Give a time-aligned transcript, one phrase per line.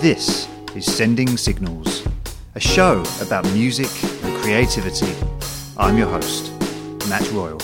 [0.00, 2.06] This is Sending Signals,
[2.54, 3.90] a show about music
[4.24, 5.14] and creativity.
[5.76, 6.52] I'm your host,
[7.10, 7.60] Matt Royal.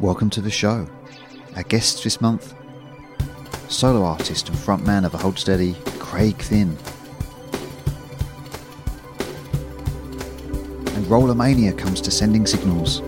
[0.00, 0.88] Welcome to the show.
[1.58, 2.54] Our guests this month
[3.66, 6.78] solo artist and frontman of the Hold Steady, Craig Finn.
[10.94, 13.00] And Roller Mania comes to Sending Signals,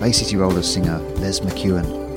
[0.00, 2.07] Bay City Rollers singer Les McKeown.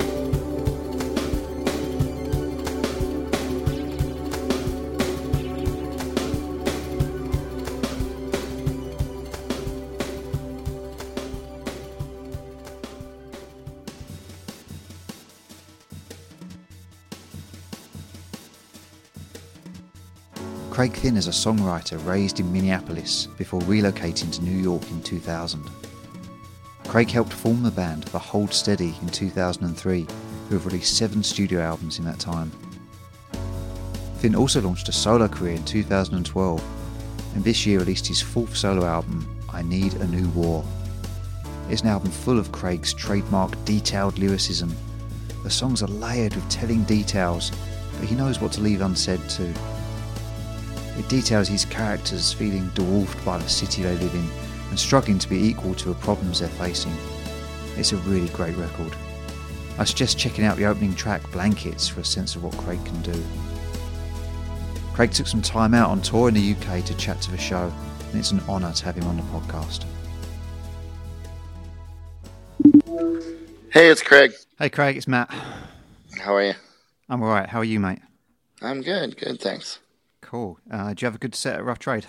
[20.96, 25.70] Finn is a songwriter raised in Minneapolis before relocating to New York in 2000.
[26.88, 30.08] Craig helped form the band The Hold Steady in 2003,
[30.48, 32.52] who have released seven studio albums in that time.
[34.18, 36.64] Finn also launched a solo career in 2012,
[37.36, 40.64] and this year released his fourth solo album, I Need a New War.
[41.70, 44.76] It's an album full of Craig's trademark detailed lyricism.
[45.44, 47.52] The songs are layered with telling details,
[48.00, 49.54] but he knows what to leave unsaid too.
[50.98, 54.30] It details his characters feeling dwarfed by the city they live in
[54.70, 56.96] and struggling to be equal to the problems they're facing.
[57.78, 58.96] It's a really great record.
[59.78, 63.02] I suggest checking out the opening track, Blankets, for a sense of what Craig can
[63.02, 63.24] do.
[64.94, 67.72] Craig took some time out on tour in the UK to chat to the show,
[68.10, 69.86] and it's an honour to have him on the podcast.
[73.72, 74.34] Hey, it's Craig.
[74.60, 75.34] Hey Craig, it's Matt.
[76.20, 76.54] How are you?
[77.10, 77.50] I'm alright.
[77.50, 78.00] How are you, mate?
[78.62, 79.18] I'm good.
[79.18, 79.80] Good, thanks.
[80.32, 80.60] Cool.
[80.72, 82.06] Uh, do you have a good set at Rough Trade?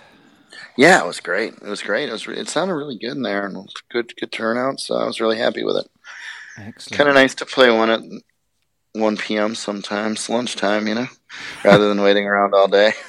[0.76, 1.54] Yeah, it was great.
[1.54, 2.08] It was great.
[2.08, 2.28] It was.
[2.28, 4.78] It sounded really good in there, and good, good turnout.
[4.78, 5.90] So I was really happy with it.
[6.56, 6.96] Excellent.
[6.96, 8.00] Kind of nice to play one at
[8.92, 9.56] 1 p.m.
[9.56, 11.08] sometimes, lunchtime, you know,
[11.64, 12.92] rather than waiting around all day.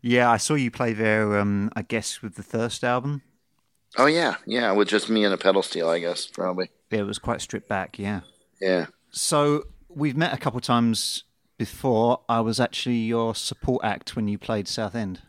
[0.00, 1.36] Yeah, I saw you play there.
[1.40, 3.22] Um, I guess with the Thirst album.
[3.96, 6.70] Oh yeah, yeah, with just me and a pedal steel, I guess probably.
[6.92, 7.98] Yeah, it was quite stripped back.
[7.98, 8.20] Yeah.
[8.60, 8.86] Yeah.
[9.10, 11.24] So we've met a couple times
[11.58, 12.20] before.
[12.28, 15.20] I was actually your support act when you played Southend.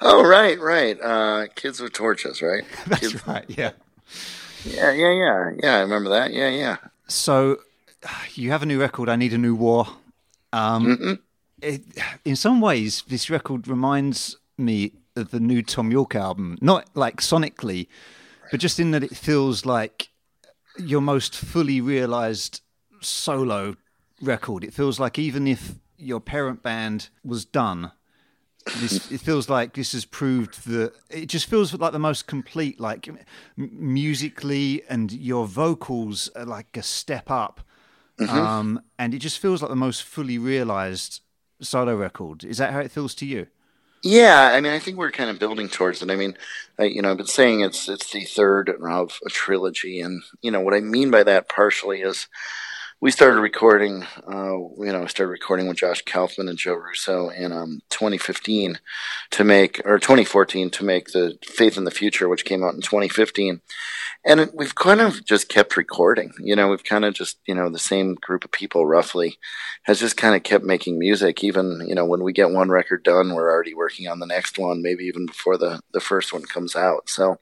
[0.00, 0.98] Oh right, right.
[1.00, 2.62] Uh, Kids with torches, right?
[2.86, 3.44] That's Kids- right.
[3.48, 3.72] Yeah.
[4.64, 5.76] Yeah, yeah, yeah, yeah.
[5.78, 6.32] I remember that.
[6.32, 6.76] Yeah, yeah.
[7.08, 7.58] So
[8.34, 9.08] you have a new record.
[9.08, 9.88] I need a new war.
[10.52, 11.18] Um,
[11.62, 11.82] it,
[12.24, 16.58] in some ways, this record reminds me of the new Thom Yorke album.
[16.60, 17.88] Not like sonically,
[18.50, 20.10] but just in that it feels like
[20.78, 22.60] your most fully realized
[23.00, 23.76] solo
[24.22, 24.64] record.
[24.64, 27.92] It feels like even if your parent band was done,
[28.80, 32.78] this, it feels like this has proved that it just feels like the most complete,
[32.78, 33.18] like m-
[33.56, 37.60] musically, and your vocals are like a step up.
[38.20, 41.22] Um, and it just feels like the most fully realized
[41.60, 42.44] solo record.
[42.44, 43.48] Is that how it feels to you?
[44.04, 46.10] Yeah, I mean, I think we're kind of building towards it.
[46.10, 46.36] I mean,
[46.78, 50.50] I, you know, I've been saying it's it's the third of a trilogy, and you
[50.50, 52.28] know what I mean by that partially is
[53.02, 54.06] we started recording.
[54.32, 58.78] Uh, you know, started recording with Josh Kaufman and Joe Russo in um, 2015
[59.32, 62.80] to make, or 2014 to make the Faith in the Future, which came out in
[62.80, 63.60] 2015.
[64.24, 66.32] And we've kind of just kept recording.
[66.38, 69.36] You know, we've kind of just, you know, the same group of people roughly
[69.82, 71.42] has just kind of kept making music.
[71.42, 74.60] Even, you know, when we get one record done, we're already working on the next
[74.60, 77.08] one, maybe even before the, the first one comes out.
[77.08, 77.38] So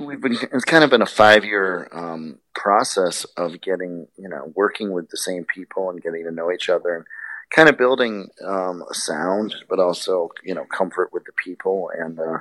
[0.00, 4.52] we've been, it's kind of been a five year um, process of getting, you know,
[4.54, 7.04] working with the same people and getting to know each other and
[7.50, 12.20] kind of building um, a sound, but also, you know, comfort with the people and,
[12.20, 12.38] uh,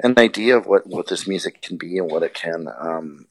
[0.00, 3.26] an idea of what, what this music can be and what it can um,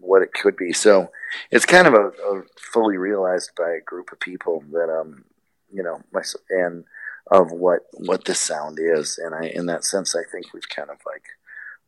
[0.00, 0.72] what it could be.
[0.72, 1.10] So
[1.50, 5.24] it's kind of a, a fully realized by a group of people that um
[5.72, 6.84] you know my, and
[7.30, 9.18] of what what this sound is.
[9.18, 11.24] And I in that sense I think we've kind of like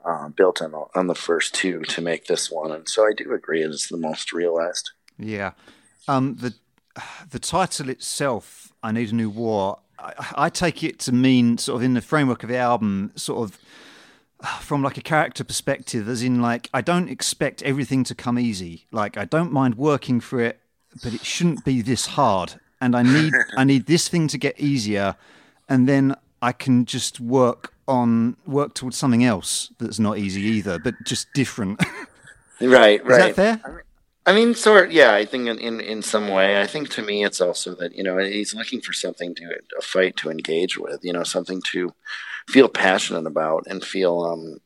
[0.05, 2.73] uh, built on on the first two to make this one.
[2.73, 4.91] And so I do agree it's the most realized.
[5.19, 5.52] Yeah.
[6.08, 6.55] Um, the
[7.31, 11.76] the title itself, "I Need a New War," I, I take it to mean sort
[11.76, 13.58] of in the framework of the album, sort of
[14.61, 18.87] from like a character perspective, as in like I don't expect everything to come easy.
[18.91, 20.61] Like I don't mind working for it,
[21.03, 22.55] but it shouldn't be this hard.
[22.81, 25.17] And I need I need this thing to get easier,
[25.69, 30.78] and then I can just work on work towards something else that's not easy either,
[30.78, 31.82] but just different.
[32.60, 33.31] Right, right.
[33.31, 33.84] Is that fair?
[34.26, 35.14] I mean, sort yeah.
[35.14, 38.04] I think in, in, in some way, I think to me, it's also that you
[38.04, 41.00] know he's looking for something to a fight to engage with.
[41.02, 41.92] You know, something to
[42.48, 44.58] feel passionate about and feel um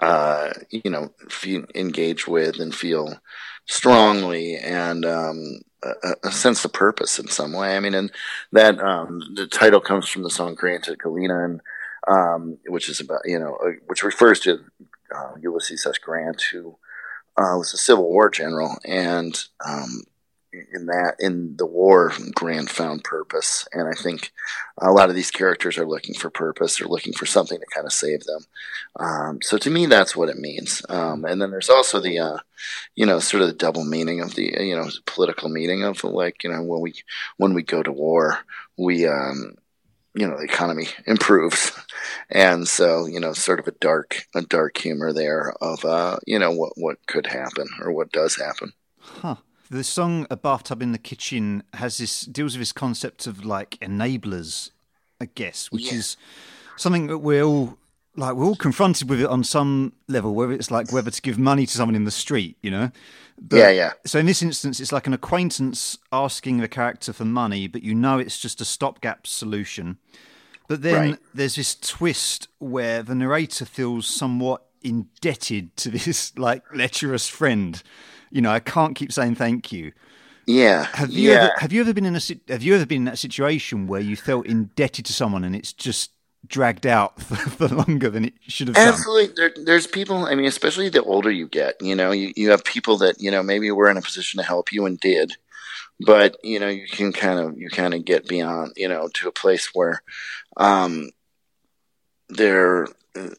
[0.00, 3.18] uh you know feel engage with and feel
[3.66, 7.76] strongly and um a, a, sense of purpose in some way.
[7.76, 8.10] I mean, and
[8.52, 11.60] that um, the title comes from the song "Grant at Galena," and
[12.08, 14.60] um, which is about you know, uh, which refers to
[15.14, 15.98] uh, Ulysses S.
[15.98, 16.76] Grant, who
[17.36, 20.04] uh, was a Civil War general, and um,
[20.52, 24.32] in that in the war, Grant found purpose, and I think
[24.78, 26.78] a lot of these characters are looking for purpose.
[26.78, 28.44] They're looking for something to kind of save them.
[28.96, 30.82] Um, so to me, that's what it means.
[30.88, 32.38] Um, and then there's also the, uh,
[32.94, 36.44] you know, sort of the double meaning of the, you know, political meaning of like,
[36.44, 36.94] you know, when we
[37.38, 38.38] when we go to war,
[38.76, 39.56] we um,
[40.14, 41.72] you know the economy improves
[42.30, 46.38] and so you know sort of a dark a dark humor there of uh you
[46.38, 49.36] know what what could happen or what does happen huh
[49.72, 53.78] the song a bathtub in the kitchen has this deals with this concept of like
[53.80, 54.70] enablers
[55.20, 55.98] i guess which yeah.
[55.98, 56.16] is
[56.76, 57.78] something that we're all
[58.14, 61.38] like we're all confronted with it on some level whether it's like whether to give
[61.38, 62.90] money to someone in the street you know
[63.40, 63.92] but, yeah, yeah.
[64.06, 67.94] So in this instance, it's like an acquaintance asking the character for money, but you
[67.94, 69.98] know it's just a stopgap solution.
[70.68, 71.18] But then right.
[71.34, 77.82] there's this twist where the narrator feels somewhat indebted to this like lecherous friend.
[78.32, 79.92] You know, I can't keep saying thank you.
[80.46, 80.86] Yeah.
[80.94, 81.36] Have you yeah.
[81.36, 84.00] ever have you ever been in a have you ever been in that situation where
[84.00, 86.10] you felt indebted to someone and it's just
[86.46, 89.34] dragged out for, for longer than it should have Absolutely.
[89.34, 92.64] There, there's people, I mean, especially the older you get, you know, you, you have
[92.64, 95.32] people that, you know, maybe were in a position to help you and did,
[96.00, 99.28] but, you know, you can kind of, you kind of get beyond, you know, to
[99.28, 100.02] a place where,
[100.56, 101.10] um,
[102.36, 102.86] they're,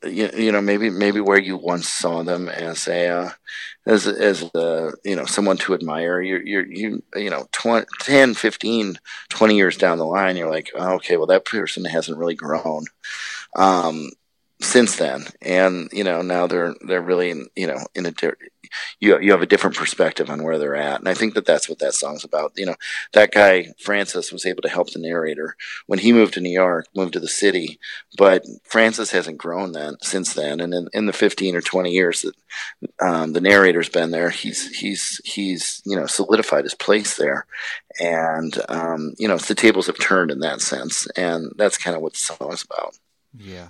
[0.04, 3.30] you, know maybe maybe where you once saw them as a uh,
[3.88, 8.36] as as a, you know someone to admire you're you you you know 20, 10
[8.36, 9.00] 15
[9.30, 12.86] 20 years down the line you're like oh, okay well that person hasn't really grown
[13.56, 14.10] um,
[14.62, 15.26] since then.
[15.42, 18.12] And you know now they're they're really in, you know in a
[19.00, 21.70] you you have a different perspective on where they're at, and I think that that's
[21.70, 22.54] what that song's about.
[22.56, 22.76] You know,
[23.14, 25.56] that guy Francis was able to help the narrator
[25.88, 27.80] when he moved to New York, moved to the city,
[28.18, 32.22] but Francis hasn't grown then since then, and in, in the fifteen or twenty years
[32.22, 32.36] that
[33.02, 37.46] um, the narrator's been there, he's he's he's you know solidified his place there,
[38.00, 42.02] and um, you know the tables have turned in that sense, and that's kind of
[42.02, 42.98] what the song's about.
[43.38, 43.70] Yeah.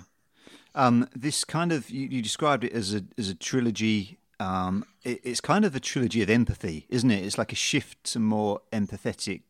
[0.74, 5.20] Um, this kind of you, you, described it as a as a trilogy um, it,
[5.24, 7.24] it's kind of a trilogy of empathy, isn't it?
[7.24, 9.42] It's like a shift to more empathetic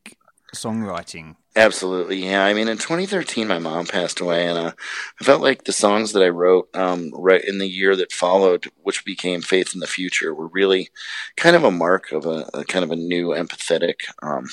[0.55, 1.37] songwriting.
[1.57, 2.45] Absolutely, yeah.
[2.45, 4.73] I mean, in 2013, my mom passed away, and uh,
[5.21, 8.67] I felt like the songs that I wrote um, right in the year that followed,
[8.83, 10.91] which became "Faith in the Future," were really
[11.37, 14.47] kind of a mark of a, a kind of a new empathetic um,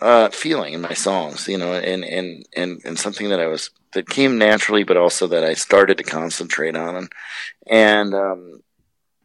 [0.00, 1.48] uh, feeling in my songs.
[1.48, 5.26] You know, and and and and something that I was that came naturally, but also
[5.28, 7.12] that I started to concentrate on, and
[7.66, 8.14] and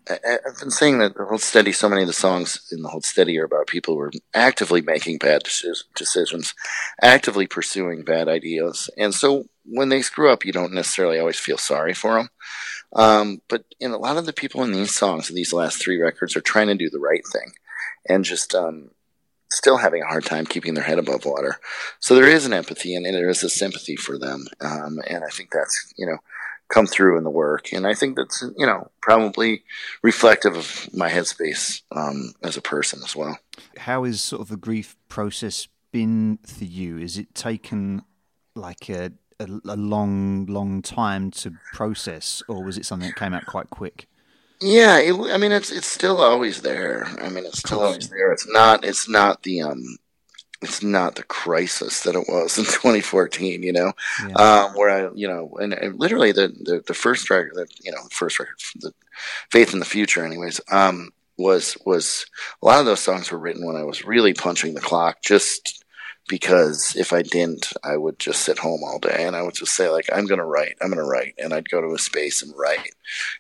[0.09, 2.89] um, I've been saying that the Hold Steady, so many of the songs in the
[2.89, 6.53] Hold Steady are about people who are actively making bad decisions,
[7.01, 8.89] actively pursuing bad ideas.
[8.97, 12.29] And so when they screw up, you don't necessarily always feel sorry for them.
[12.93, 15.99] Um, but in a lot of the people in these songs, in these last three
[15.99, 17.53] records, are trying to do the right thing
[18.07, 18.89] and just um,
[19.51, 21.57] still having a hard time keeping their head above water.
[21.99, 24.47] So there is an empathy and there is a sympathy for them.
[24.61, 26.17] Um, and I think that's, you know,
[26.69, 27.73] come through in the work.
[27.73, 29.63] And I think that's, you know, probably
[30.01, 33.37] reflective of my headspace um, as a person as well.
[33.77, 36.97] How is sort of the grief process been for you?
[36.97, 38.03] Is it taken
[38.55, 43.33] like a, a, a long, long time to process, or was it something that came
[43.33, 44.07] out quite quick?
[44.61, 47.05] Yeah, it, I mean, it's it's still always there.
[47.21, 48.31] I mean, it's still always there.
[48.33, 49.97] It's not it's not the um
[50.61, 53.93] it's not the crisis that it was in 2014, you know,
[54.27, 54.33] yeah.
[54.35, 57.91] um, where I, you know, and, and literally the, the, the, first record, the, you
[57.91, 58.93] know, first record, the
[59.51, 62.25] Faith in the Future, anyways, um, was was
[62.61, 65.85] a lot of those songs were written when I was really punching the clock, just
[66.27, 69.73] because if I didn't, I would just sit home all day and I would just
[69.73, 72.53] say like, I'm gonna write, I'm gonna write, and I'd go to a space and
[72.57, 72.93] write,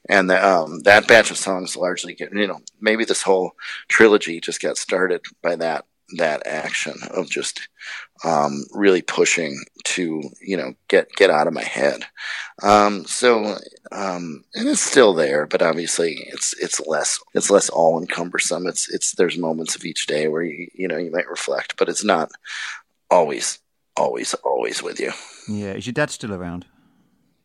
[0.07, 3.51] and the, um, that batch of songs largely get, you know, maybe this whole
[3.89, 5.85] trilogy just got started by that
[6.17, 7.67] that action of just
[8.23, 12.05] um, really pushing to you know get get out of my head.
[12.61, 13.57] Um, so
[13.91, 18.67] um, and it's still there, but obviously it's it's less it's less all encumbersome.
[18.67, 21.89] It's it's there's moments of each day where you you know you might reflect, but
[21.89, 22.31] it's not
[23.09, 23.59] always
[23.95, 25.11] always always with you.
[25.47, 26.65] Yeah, is your dad still around?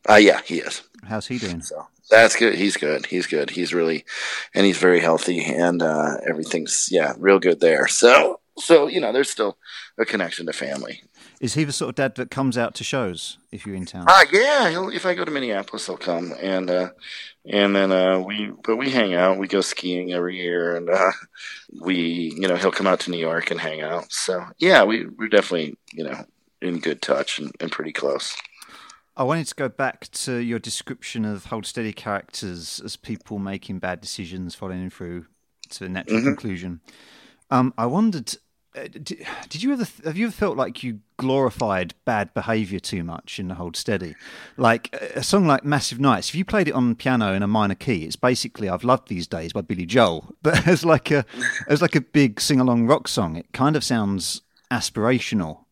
[0.08, 0.82] Uh, yeah, he is.
[1.04, 1.62] How's he doing?
[1.62, 2.54] So that's good.
[2.54, 3.06] He's good.
[3.06, 3.50] He's good.
[3.50, 4.04] He's really,
[4.54, 7.88] and he's very healthy, and uh, everything's yeah, real good there.
[7.88, 9.58] So so you know, there's still
[9.98, 11.02] a connection to family.
[11.40, 14.06] Is he the sort of dad that comes out to shows if you're in town?
[14.08, 14.70] Ah, uh, yeah.
[14.70, 16.90] He'll, if I go to Minneapolis, he'll come, and uh,
[17.44, 19.38] and then uh, we, but we hang out.
[19.38, 21.12] We go skiing every year, and uh,
[21.80, 24.10] we, you know, he'll come out to New York and hang out.
[24.12, 26.24] So yeah, we we're definitely, you know,
[26.62, 28.34] in good touch and, and pretty close.
[29.16, 33.78] I wanted to go back to your description of hold steady characters as people making
[33.78, 35.26] bad decisions, following through
[35.70, 36.28] to a natural mm-hmm.
[36.28, 36.80] conclusion.
[37.50, 38.34] Um, I wondered,
[38.76, 43.04] uh, did, did, you ever have you ever felt like you glorified bad behaviour too
[43.04, 44.14] much in the hold steady?
[44.56, 47.74] Like a song like Massive Nights, if you played it on piano in a minor
[47.74, 51.24] key, it's basically "I've Loved These Days" by Billy Joel, but as like a
[51.68, 55.64] as like a big sing along rock song, it kind of sounds aspirational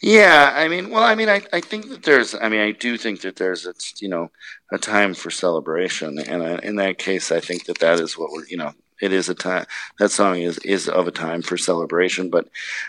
[0.00, 2.96] yeah, I mean, well, I mean, I, I think that there's, I mean, I do
[2.96, 4.30] think that there's, it's, you know,
[4.72, 8.30] a time for celebration, and uh, in that case, I think that that is what
[8.32, 9.66] we're, you know, it is a time.
[9.98, 12.48] That song is is of a time for celebration, but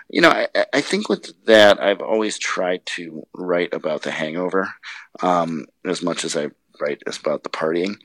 [0.09, 4.73] you know, I, I think with that, I've always tried to write about the hangover
[5.21, 7.95] um, as much as I write about the partying.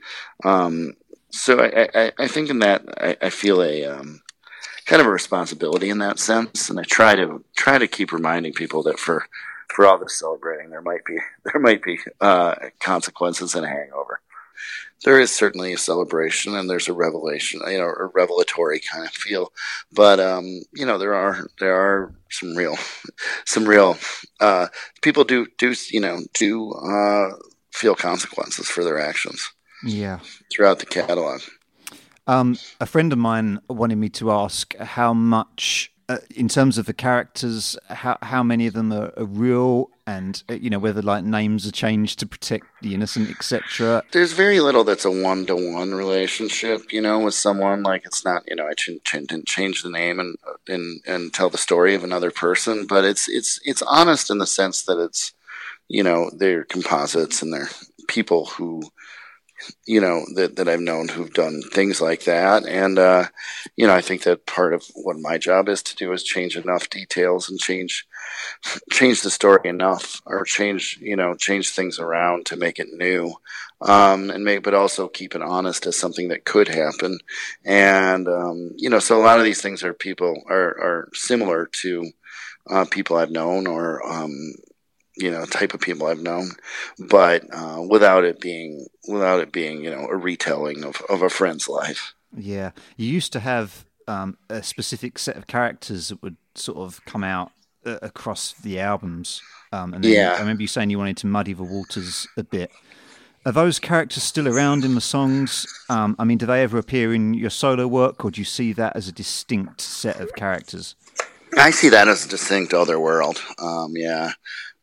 [0.43, 0.95] Um,
[1.29, 4.21] so I, I, I, think in that I, I feel a um,
[4.85, 8.53] kind of a responsibility in that sense, and I try to try to keep reminding
[8.53, 9.25] people that for
[9.73, 14.21] for all this celebrating, there might be there might be uh, consequences in a hangover.
[15.03, 19.11] There is certainly a celebration, and there's a revelation, you know, a revelatory kind of
[19.11, 19.51] feel.
[19.91, 22.77] But um, you know, there are there are some real,
[23.45, 23.97] some real
[24.39, 24.67] uh,
[25.01, 27.29] people do do you know do uh,
[27.71, 29.51] feel consequences for their actions.
[29.83, 30.19] Yeah,
[30.51, 31.41] throughout the catalog.
[32.27, 36.85] Um, a friend of mine wanted me to ask how much, uh, in terms of
[36.85, 41.01] the characters, how how many of them are, are real, and uh, you know whether
[41.01, 44.03] like names are changed to protect the innocent, etc.
[44.11, 47.83] There's very little that's a one to one relationship, you know, with someone.
[47.83, 51.33] Like it's not, you know, I ch- ch- didn't change the name and and and
[51.33, 54.99] tell the story of another person, but it's it's it's honest in the sense that
[54.99, 55.33] it's,
[55.87, 57.69] you know, they're composites and they're
[58.07, 58.83] people who
[59.85, 63.25] you know that that I've known who've done things like that, and uh,
[63.75, 66.57] you know I think that part of what my job is to do is change
[66.57, 68.07] enough details and change
[68.91, 73.33] change the story enough, or change you know change things around to make it new,
[73.81, 77.19] um, and make but also keep it honest as something that could happen,
[77.65, 81.65] and um, you know so a lot of these things are people are are similar
[81.65, 82.11] to
[82.69, 84.53] uh, people I've known or um,
[85.15, 86.51] you know type of people I've known,
[86.99, 91.29] but uh, without it being without it being you know a retelling of, of a
[91.29, 92.13] friend's life.
[92.35, 97.03] Yeah, you used to have um, a specific set of characters that would sort of
[97.05, 97.51] come out
[97.85, 99.41] uh, across the albums.
[99.71, 102.71] Um, and yeah, I remember you saying you wanted to muddy the waters a bit.
[103.43, 105.65] Are those characters still around in the songs?
[105.89, 108.71] Um, I mean, do they ever appear in your solo work, or do you see
[108.73, 110.95] that as a distinct set of characters?
[111.57, 113.41] I see that as a distinct other world.
[113.57, 114.33] Um, yeah,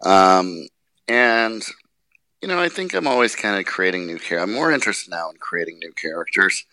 [0.04, 0.68] um,
[1.06, 1.62] and
[2.42, 4.42] you know, I think I'm always kind of creating new characters.
[4.42, 6.64] I'm more interested now in creating new characters,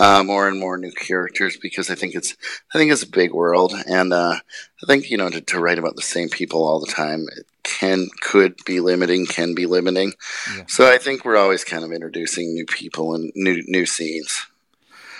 [0.00, 2.34] uh, more and more new characters because I think it's
[2.74, 5.78] I think it's a big world, and uh, I think you know to, to, write
[5.78, 7.26] about the same people all the time
[7.62, 10.14] can could be limiting, can be limiting.
[10.56, 10.64] Yeah.
[10.68, 14.46] So I think we're always kind of introducing new people and new new scenes.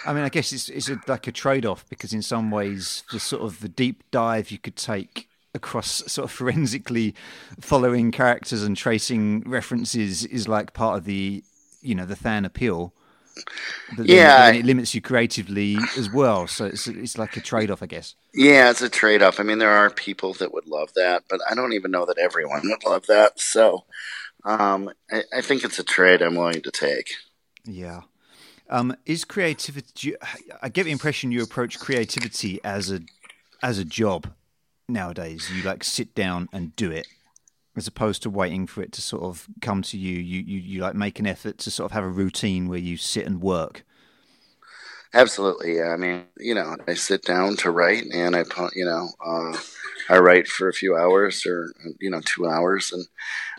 [0.07, 3.05] I mean, I guess it's it's a, like a trade off because in some ways
[3.13, 7.15] the sort of the deep dive you could take across sort of forensically
[7.61, 11.43] following characters and tracing references is like part of the
[11.81, 12.93] you know the fan appeal.
[13.97, 16.47] But yeah, it limits you creatively as well.
[16.47, 18.15] So it's it's like a trade off, I guess.
[18.33, 19.41] Yeah, it's a trade off.
[19.41, 22.19] I mean, there are people that would love that, but I don't even know that
[22.19, 23.41] everyone would love that.
[23.41, 23.85] So
[24.45, 27.11] um, I, I, think it's a trade I'm willing to take.
[27.65, 28.03] Yeah.
[28.71, 30.15] Um, is creativity?
[30.63, 33.01] I get the impression you approach creativity as a
[33.63, 34.33] as a job
[34.89, 35.51] nowadays.
[35.51, 37.07] You like sit down and do it,
[37.77, 40.19] as opposed to waiting for it to sort of come to you.
[40.19, 42.97] You you, you like make an effort to sort of have a routine where you
[42.97, 43.85] sit and work.
[45.15, 45.77] Absolutely.
[45.77, 45.91] Yeah.
[45.91, 49.57] I mean, you know, I sit down to write, and I you know, uh,
[50.09, 53.07] I write for a few hours or you know two hours, and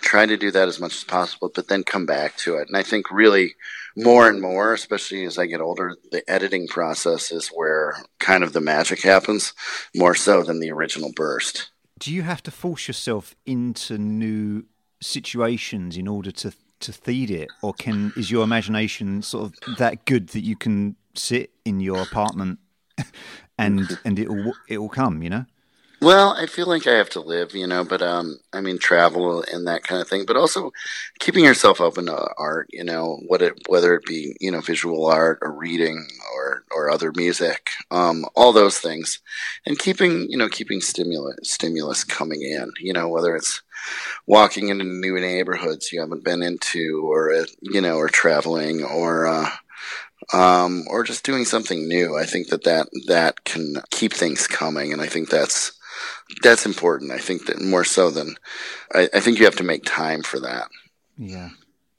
[0.01, 1.49] try to do that as much as possible.
[1.53, 3.55] But then come back to it, and I think really
[3.95, 8.53] more and more, especially as I get older, the editing process is where kind of
[8.53, 9.53] the magic happens
[9.95, 11.71] more so than the original burst.
[11.97, 14.65] Do you have to force yourself into new
[15.01, 20.05] situations in order to to feed it, or can is your imagination sort of that
[20.05, 22.59] good that you can sit in your apartment
[23.57, 25.23] and and it will it will come?
[25.23, 25.45] You know.
[26.01, 29.43] Well, I feel like I have to live, you know, but um, I mean, travel
[29.51, 30.71] and that kind of thing, but also
[31.19, 35.05] keeping yourself open to art, you know, what it, whether it be you know visual
[35.07, 39.19] art or reading or or other music, um, all those things,
[39.65, 43.61] and keeping you know keeping stimulus stimulus coming in, you know, whether it's
[44.27, 49.49] walking into new neighborhoods you haven't been into, or you know, or traveling, or uh,
[50.33, 52.17] um, or just doing something new.
[52.17, 55.74] I think that, that that can keep things coming, and I think that's
[56.41, 57.11] that's important.
[57.11, 58.35] I think that more so than
[58.93, 60.69] I, I think you have to make time for that.
[61.17, 61.49] Yeah.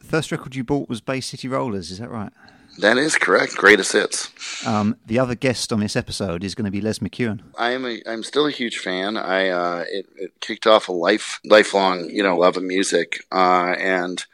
[0.01, 2.33] The first record you bought was Bay City Rollers, is that right?
[2.79, 3.57] That is correct.
[3.57, 4.67] Greatest hits.
[4.67, 7.41] Um, the other guest on this episode is going to be Les McKeown.
[7.59, 9.17] I'm a, I'm still a huge fan.
[9.17, 13.75] I uh, it, it, kicked off a life lifelong you know love of music, uh,
[13.79, 14.25] and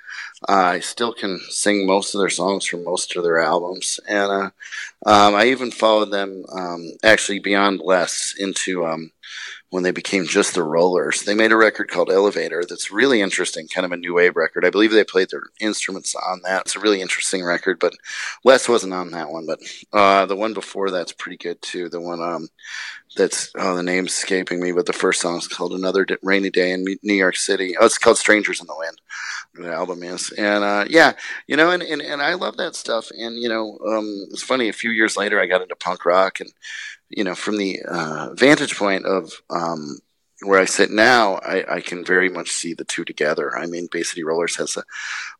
[0.48, 4.50] I still can sing most of their songs from most of their albums, and uh,
[5.06, 9.12] um, I even followed them um, actually beyond Les into um,
[9.72, 11.22] when they became just the Rollers.
[11.22, 14.66] They made a record called Elevator that's really interesting, kind of a new wave record.
[14.66, 16.66] I believe they played their instruments on that.
[16.66, 17.94] It's a really interesting record, but
[18.44, 19.46] Les wasn't on that one.
[19.46, 19.60] But
[19.90, 21.88] uh, the one before that's pretty good too.
[21.88, 22.48] The one um,
[23.16, 26.72] that's oh the name's escaping me, but the first song is called Another Rainy Day
[26.72, 27.74] in New York City.
[27.80, 29.00] Oh, it's called Strangers in the Wind.
[29.54, 31.12] The album is, and uh, yeah,
[31.46, 33.10] you know, and, and and I love that stuff.
[33.10, 34.68] And you know, um, it's funny.
[34.68, 36.50] A few years later, I got into punk rock and
[37.16, 39.98] you know, from the uh, vantage point of um,
[40.44, 43.56] where I sit now, I, I, can very much see the two together.
[43.56, 44.82] I mean, Bay City Rollers has a,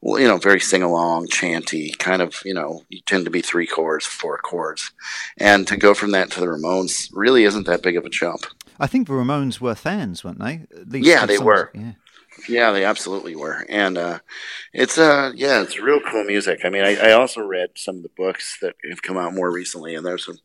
[0.02, 3.66] you know, very sing along, chanty kind of, you know, you tend to be three
[3.66, 4.92] chords, four chords.
[5.38, 8.46] And to go from that to the Ramones really isn't that big of a jump.
[8.82, 10.66] I think the Ramones were fans, weren't they?
[10.84, 11.46] These yeah, they songs.
[11.46, 11.70] were.
[11.72, 11.92] Yeah.
[12.48, 14.18] Yeah, they absolutely were, and uh,
[14.72, 16.60] it's uh, yeah, it's real cool music.
[16.64, 19.52] I mean, I, I, also read some of the books that have come out more
[19.52, 20.38] recently, and there's some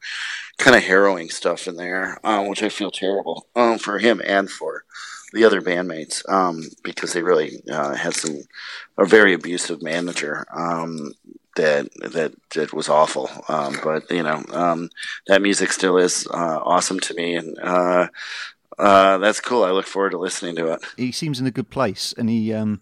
[0.57, 4.51] kind of harrowing stuff in there, um, which I feel terrible um, for him and
[4.51, 4.83] for
[5.33, 8.41] the other bandmates um, because they really uh, had some
[8.97, 11.13] a very abusive manager um,
[11.57, 13.29] that that that was awful.
[13.47, 14.89] Um, but you know, um,
[15.27, 18.07] that music still is uh, awesome to me, and uh,
[18.77, 19.63] uh, that's cool.
[19.63, 20.79] I look forward to listening to it.
[20.95, 22.81] He seems in a good place, and he um,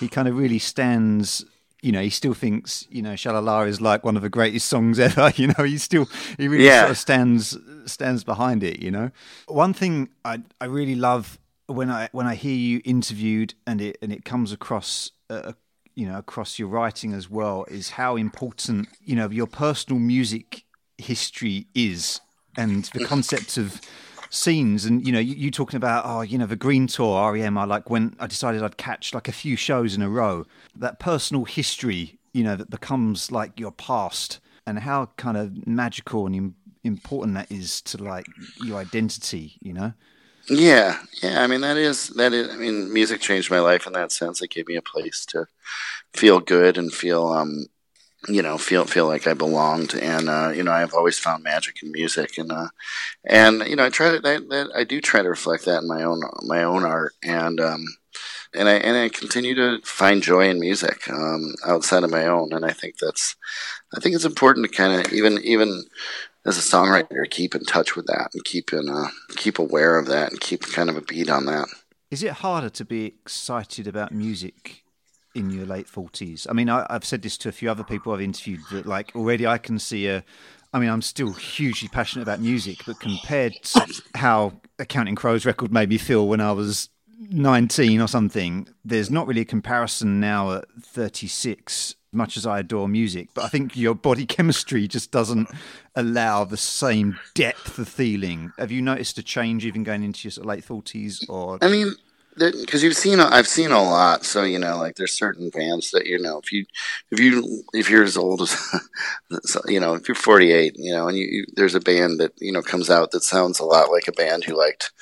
[0.00, 1.44] he kind of really stands.
[1.82, 4.98] You know, he still thinks you know Shalala is like one of the greatest songs
[5.08, 5.32] ever.
[5.36, 6.08] You know, he still
[6.38, 6.80] he really yeah.
[6.80, 8.80] sort of stands stands behind it.
[8.80, 9.10] You know,
[9.46, 13.98] one thing I I really love when I when I hear you interviewed and it
[14.02, 15.10] and it comes across.
[15.30, 15.52] Uh,
[15.94, 20.64] you know, across your writing as well, is how important you know your personal music
[20.98, 22.20] history is,
[22.56, 23.80] and the concept of
[24.30, 24.84] scenes.
[24.84, 27.56] And you know you, you, talking about oh you know the green tour R.E.M.
[27.56, 30.44] i like when i decided i'd catch like a few shows in a row.
[30.74, 36.26] That personal history you know that becomes like your past and how kind of magical
[36.26, 38.26] and Im- important that is to like
[38.62, 39.94] your identity you know
[40.48, 43.92] yeah yeah i mean that is that is i mean music changed my life in
[43.94, 44.42] that sense.
[44.42, 45.46] It gave me a place to
[46.12, 47.66] feel good and feel um
[48.28, 49.94] you know feel feel like I belonged.
[49.94, 52.38] And uh, you know I've always found magic in music.
[52.38, 52.68] And uh,
[53.24, 56.02] and you know I try to that, I do try to reflect that in my
[56.02, 57.14] own my own art.
[57.22, 57.84] And um,
[58.54, 62.52] and I and I continue to find joy in music um, outside of my own.
[62.52, 63.36] And I think that's
[63.96, 65.84] I think it's important to kind of even even
[66.46, 70.06] as a songwriter keep in touch with that and keep in uh, keep aware of
[70.06, 71.66] that and keep kind of a beat on that.
[72.10, 74.84] Is it harder to be excited about music
[75.34, 76.46] in your late forties?
[76.48, 79.12] I mean, I, have said this to a few other people I've interviewed that like
[79.14, 80.24] already I can see a.
[80.72, 85.46] I mean, I'm still hugely passionate about music, but compared to how a Counting Crows
[85.46, 90.20] record made me feel when I was 19 or something, there's not really a comparison
[90.20, 95.10] now at 36 much as I adore music, but I think your body chemistry just
[95.10, 95.48] doesn't
[95.94, 98.52] allow the same depth of feeling.
[98.58, 101.24] Have you noticed a change even going into your late forties?
[101.28, 101.94] Or I mean,
[102.36, 106.06] because you've seen I've seen a lot, so you know, like there's certain bands that
[106.06, 106.64] you know if you
[107.10, 108.56] if you if you're as old as
[109.66, 112.52] you know if you're 48, you know, and you, you, there's a band that you
[112.52, 114.92] know comes out that sounds a lot like a band who liked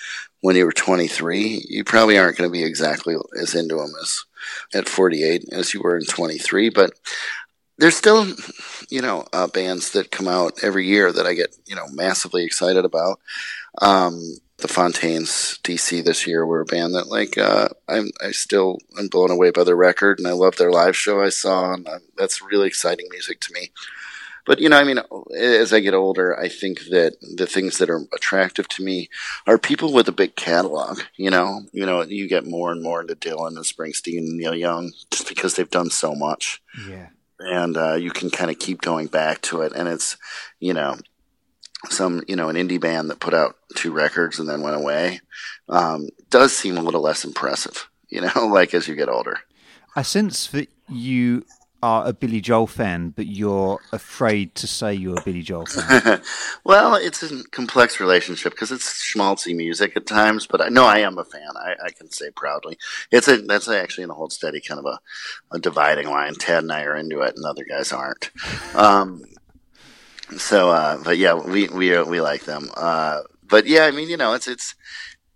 [0.42, 4.24] when you were 23, you probably aren't going to be exactly as into them as
[4.74, 6.92] at 48 as you were in 23, but
[7.78, 8.26] there's still
[8.90, 12.44] you know uh, bands that come out every year that I get you know massively
[12.44, 13.18] excited about.
[13.80, 18.78] Um, the Fontaines DC this year were a band that like uh, I'm I still
[18.98, 21.88] am blown away by their record and I love their live show I saw and
[21.88, 23.72] uh, that's really exciting music to me.
[24.44, 24.98] But you know, I mean,
[25.36, 29.08] as I get older, I think that the things that are attractive to me
[29.46, 31.00] are people with a big catalog.
[31.16, 34.54] You know, you know, you get more and more into Dylan and Springsteen and Neil
[34.54, 36.60] Young just because they've done so much.
[36.88, 40.16] Yeah, and uh, you can kind of keep going back to it, and it's
[40.58, 40.96] you know,
[41.88, 45.20] some you know an indie band that put out two records and then went away
[45.68, 47.88] um, does seem a little less impressive.
[48.08, 49.38] You know, like as you get older.
[49.94, 51.44] I sense that you
[51.82, 56.22] are a Billy Joel fan, but you're afraid to say you're a Billy Joel fan.
[56.64, 60.98] well, it's a complex relationship because it's schmaltzy music at times, but I know I
[60.98, 61.50] am a fan.
[61.56, 62.78] I, I, can say proudly.
[63.10, 65.00] It's a that's actually in a hold steady kind of a,
[65.50, 66.34] a, dividing line.
[66.34, 68.30] Ted and I are into it, and other guys aren't.
[68.74, 69.24] Um,
[70.36, 72.70] so, uh, but yeah, we we we like them.
[72.76, 74.76] Uh, but yeah, I mean, you know, it's it's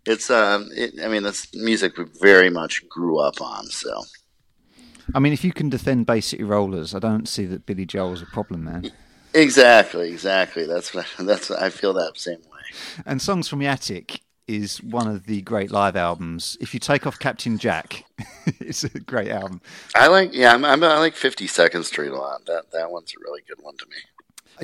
[0.07, 3.67] it's um, it, I mean, that's music we very much grew up on.
[3.67, 4.05] So.
[5.15, 8.23] I mean, if you can defend Bay City Rollers, I don't see that Billy Joel's
[8.23, 8.91] a problem, man.
[9.35, 10.67] Exactly, exactly.
[10.67, 12.77] That's what, that's what, I feel that same way.
[13.05, 16.57] And Songs from the Attic is one of the great live albums.
[16.61, 18.05] If you take off Captain Jack,
[18.61, 19.61] it's a great album.
[19.95, 22.47] I like, yeah, I'm, I'm, i like 52nd Street a lot.
[22.47, 23.97] That that one's a really good one to me.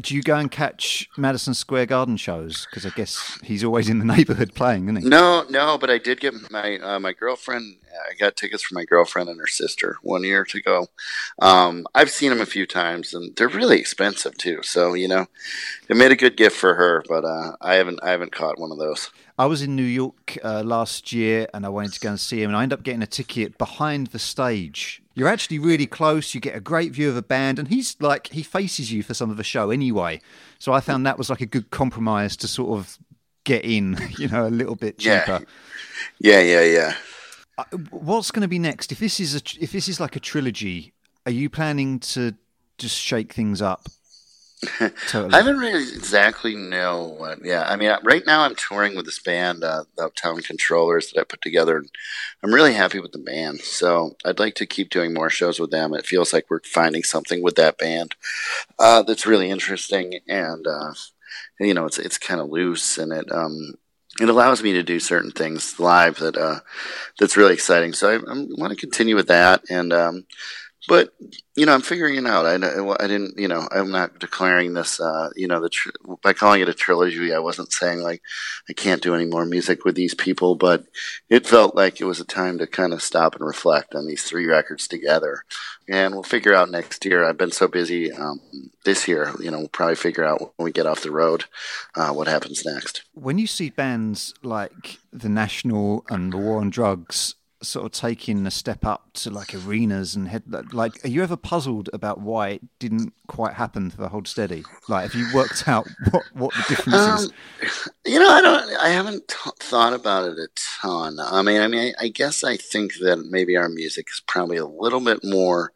[0.00, 2.66] Do you go and catch Madison Square Garden shows?
[2.70, 5.08] Because I guess he's always in the neighborhood playing, isn't he?
[5.08, 7.76] No, no, but I did get my uh, my girlfriend.
[8.10, 10.86] I got tickets for my girlfriend and her sister one year to go.
[11.40, 14.62] Um, I've seen him a few times, and they're really expensive too.
[14.62, 15.26] So you know,
[15.88, 17.04] it made a good gift for her.
[17.08, 19.10] But uh, I haven't I haven't caught one of those.
[19.38, 22.42] I was in New York uh, last year, and I wanted to go and see
[22.42, 26.34] him, and I ended up getting a ticket behind the stage you're actually really close.
[26.34, 29.14] You get a great view of a band, and he's like he faces you for
[29.14, 30.20] some of the show anyway.
[30.58, 32.98] So I found that was like a good compromise to sort of
[33.44, 35.44] get in, you know, a little bit cheaper.
[36.18, 36.62] Yeah, yeah, yeah.
[36.62, 36.94] yeah.
[37.58, 38.92] Uh, what's going to be next?
[38.92, 40.92] If this is a if this is like a trilogy,
[41.26, 42.34] are you planning to
[42.78, 43.82] just shake things up
[45.08, 45.34] totally.
[45.34, 47.44] I haven't really exactly know what.
[47.44, 51.20] Yeah, I mean, right now I'm touring with this band, uh, the Uptown Controllers, that
[51.20, 51.78] I put together.
[51.78, 51.90] And
[52.44, 55.72] I'm really happy with the band, so I'd like to keep doing more shows with
[55.72, 55.94] them.
[55.94, 58.14] It feels like we're finding something with that band
[58.78, 60.92] uh, that's really interesting, and uh,
[61.58, 63.74] you know, it's it's kind of loose, and it um,
[64.20, 66.60] it allows me to do certain things live that uh,
[67.18, 67.92] that's really exciting.
[67.94, 70.26] So I, I want to continue with that, and um,
[70.88, 71.14] but
[71.54, 72.46] you know, I'm figuring it out.
[72.46, 75.90] I, I didn't, you know, I'm not declaring this, uh, you know, the tr-
[76.22, 77.32] by calling it a trilogy.
[77.32, 78.22] I wasn't saying like
[78.68, 80.84] I can't do any more music with these people, but
[81.28, 84.24] it felt like it was a time to kind of stop and reflect on these
[84.24, 85.44] three records together.
[85.88, 87.24] And we'll figure out next year.
[87.24, 88.40] I've been so busy um,
[88.84, 91.44] this year, you know, we'll probably figure out when we get off the road
[91.94, 93.02] uh, what happens next.
[93.12, 98.46] When you see bands like the National and the War on Drugs sort of taking
[98.46, 102.50] a step up to like arenas and head like are you ever puzzled about why
[102.50, 106.64] it didn't quite happen for hold steady like have you worked out what what the
[106.68, 107.30] difference um,
[107.62, 110.48] is you know i don't i haven't t- thought about it a
[110.82, 111.18] ton.
[111.20, 114.56] I mean i mean I, I, guess i think that maybe our music is probably
[114.56, 115.72] a little bit more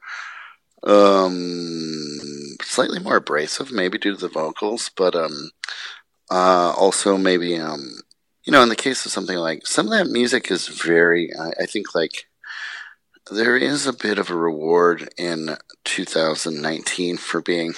[0.83, 5.51] um slightly more abrasive maybe due to the vocals but um
[6.31, 8.01] uh also maybe um
[8.47, 11.51] you know, in the case of something like some of that music is very, I,
[11.63, 12.29] I think, like
[13.31, 17.75] there is a bit of a reward in 2019 for being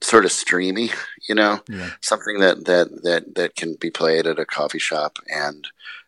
[0.00, 0.90] sort of streamy,
[1.28, 1.90] you know, yeah.
[2.00, 5.66] something that, that, that, that can be played at a coffee shop and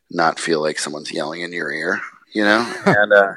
[0.08, 2.00] not feel like someone's yelling in your ear,
[2.32, 2.72] you know?
[2.87, 3.34] and, uh,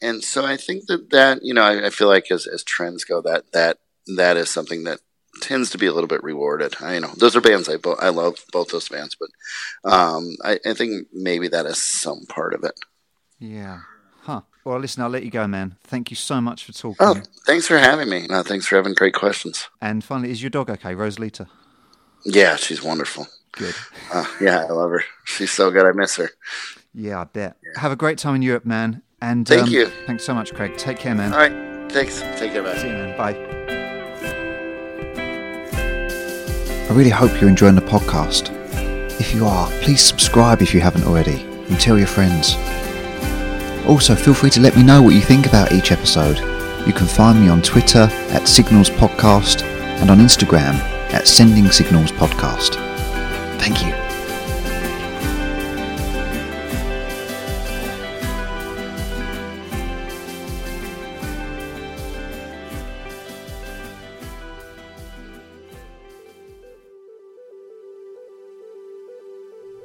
[0.00, 3.04] and so I think that that, you know, I, I feel like as, as trends
[3.04, 3.78] go, that, that,
[4.16, 5.00] that is something that
[5.40, 6.76] tends to be a little bit rewarded.
[6.80, 9.30] I know those are bands I bo- I love both those bands, but
[9.90, 12.78] um, I, I think maybe that is some part of it.
[13.38, 13.80] Yeah.
[14.22, 14.42] Huh.
[14.64, 15.76] Well, listen, I'll let you go, man.
[15.84, 16.96] Thank you so much for talking.
[17.00, 18.26] Oh, thanks for having me.
[18.28, 19.68] No, thanks for having great questions.
[19.80, 21.48] And finally, is your dog okay, Rosalita?
[22.24, 23.26] Yeah, she's wonderful.
[23.52, 23.74] Good.
[24.12, 25.04] Uh, yeah, I love her.
[25.24, 25.84] She's so good.
[25.84, 26.30] I miss her.
[26.94, 27.56] Yeah, I bet.
[27.62, 27.80] Yeah.
[27.80, 29.02] Have a great time in Europe, man.
[29.20, 29.86] And thank um, you.
[30.06, 30.76] Thanks so much, Craig.
[30.76, 31.32] Take care, man.
[31.32, 31.92] All right.
[31.92, 32.20] Thanks.
[32.38, 32.78] Take care, man.
[32.78, 33.16] See you, man.
[33.16, 33.63] Bye.
[36.88, 38.50] I really hope you're enjoying the podcast.
[39.18, 42.56] If you are, please subscribe if you haven't already and tell your friends.
[43.86, 46.38] Also, feel free to let me know what you think about each episode.
[46.86, 50.74] You can find me on Twitter at Signals Podcast and on Instagram
[51.14, 52.74] at Sending Signals Podcast.
[53.58, 54.13] Thank you.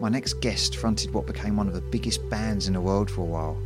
[0.02, 3.20] My next guest fronted what became one of the biggest bands in the world for
[3.20, 3.58] a while.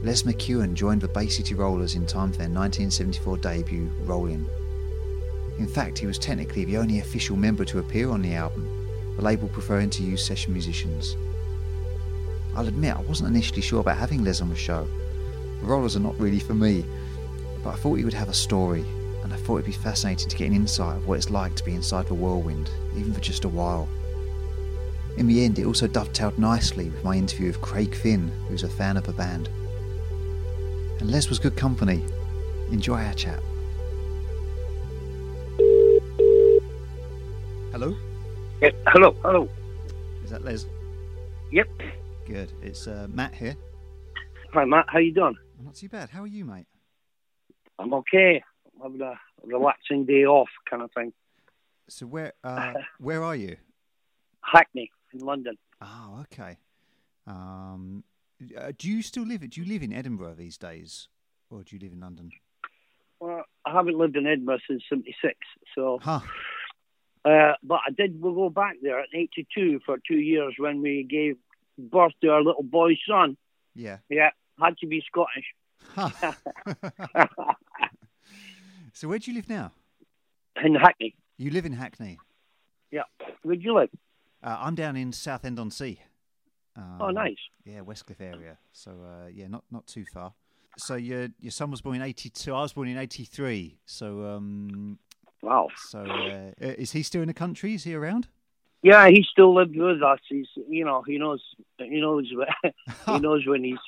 [0.00, 4.48] Les McKeown joined the Bay City Rollers in time for their 1974 debut, Rollin'.
[5.58, 8.66] In fact, he was technically the only official member to appear on the album,
[9.16, 11.14] the label preferring to use session musicians.
[12.56, 14.88] I'll admit I wasn't initially sure about having Les on the show.
[15.60, 16.86] The Rollers are not really for me,
[17.62, 18.84] but I thought he would have a story,
[19.22, 21.64] and I thought it'd be fascinating to get an insight of what it's like to
[21.64, 23.86] be inside the whirlwind, even for just a while.
[25.16, 28.68] In the end, it also dovetailed nicely with my interview with Craig Finn, who's a
[28.68, 29.48] fan of the band.
[30.98, 32.04] And Les was good company.
[32.72, 33.40] Enjoy our chat.
[37.70, 37.96] Hello?
[38.60, 39.48] Yeah, hello, hello.
[40.24, 40.66] Is that Les?
[41.52, 41.68] Yep.
[42.26, 42.52] Good.
[42.62, 43.56] It's uh, Matt here.
[44.52, 44.86] Hi, Matt.
[44.88, 45.36] How you doing?
[45.62, 46.10] Not too bad.
[46.10, 46.66] How are you, mate?
[47.78, 48.42] I'm okay.
[48.74, 51.12] I'm having a relaxing day off, kind of thing.
[51.88, 53.56] So where uh, where are you?
[54.40, 55.56] Hackney in London.
[55.80, 56.58] Oh, okay.
[57.26, 58.04] Um,
[58.56, 59.48] uh, do you still live?
[59.48, 61.08] Do you live in Edinburgh these days,
[61.50, 62.30] or do you live in London?
[63.20, 65.34] Well, I haven't lived in Edinburgh since '76,
[65.74, 65.98] so.
[66.02, 66.20] Huh.
[67.24, 68.20] Uh, but I did.
[68.20, 71.36] We'll go back there at '82 for two years when we gave
[71.78, 73.36] birth to our little boy son.
[73.74, 73.98] Yeah.
[74.10, 75.54] Yeah, had to be Scottish.
[75.94, 76.32] Huh.
[78.92, 79.72] so where do you live now?
[80.62, 81.14] in Hackney.
[81.36, 82.18] You live in Hackney.
[82.90, 83.02] Yeah.
[83.42, 83.90] Where do you live?
[84.44, 85.98] Uh, I'm down in Southend on Sea.
[86.76, 87.38] Um, oh, nice.
[87.64, 88.58] Yeah, Westcliff area.
[88.72, 90.34] So uh, yeah, not not too far.
[90.76, 92.52] So your your son was born in '82.
[92.52, 93.78] I was born in '83.
[93.86, 94.98] So um,
[95.42, 95.68] Wow.
[95.88, 97.74] so uh, is he still in the country?
[97.74, 98.28] Is he around?
[98.82, 100.18] Yeah, he still lives with us.
[100.28, 101.42] He's, you know, he knows,
[101.78, 102.30] he knows,
[103.06, 103.78] he knows when he's,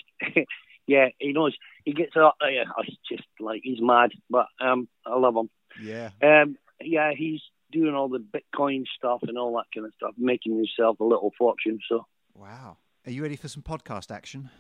[0.87, 1.55] yeah, he knows.
[1.85, 2.37] He gets up.
[2.43, 5.51] Uh, yeah, it's just like he's mad, but um, I love him.
[5.83, 6.11] Yeah.
[6.23, 7.43] Um, yeah, he's
[7.83, 11.33] doing all the Bitcoin stuff and all that kind of stuff, making yourself a little
[11.39, 11.79] fortune.
[11.89, 12.79] So, Wow.
[13.07, 14.51] Are you ready for some podcast action?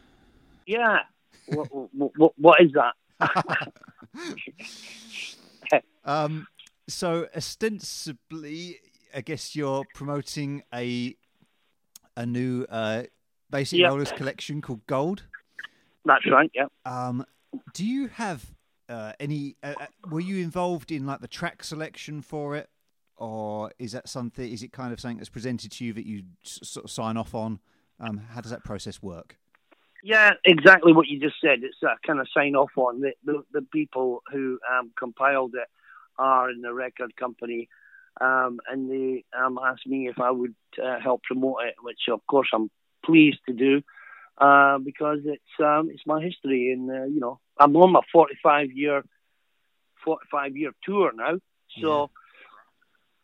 [0.66, 0.98] yeah,
[1.46, 1.68] what,
[2.16, 2.94] what, what is that?
[6.04, 6.46] Um,
[6.88, 8.78] so ostensibly,
[9.14, 11.16] I guess you're promoting a
[12.16, 13.02] a new uh,
[13.50, 13.88] Bay City Yeah.
[13.88, 15.24] rollers collection called Gold.
[16.04, 16.50] That's right.
[16.54, 16.66] Yeah.
[16.84, 17.26] Um,
[17.74, 18.44] do you have
[18.88, 19.56] uh, any?
[19.64, 22.68] Uh, uh, were you involved in like the track selection for it,
[23.16, 24.50] or is that something?
[24.50, 27.34] Is it kind of something that's presented to you that you sort of sign off
[27.34, 27.60] on?
[27.98, 29.38] Um, how does that process work?
[30.02, 31.60] Yeah, exactly what you just said.
[31.62, 35.68] It's kind of sign off on the the, the people who um, compiled it
[36.18, 37.68] are in the record company,
[38.20, 42.20] um, and they um, asked me if I would uh, help promote it, which of
[42.26, 42.70] course I'm
[43.04, 43.82] pleased to do
[44.38, 48.72] uh, because it's um, it's my history, and uh, you know I'm on my 45
[48.72, 49.02] year
[50.04, 51.38] 45 year tour now,
[51.80, 52.10] so.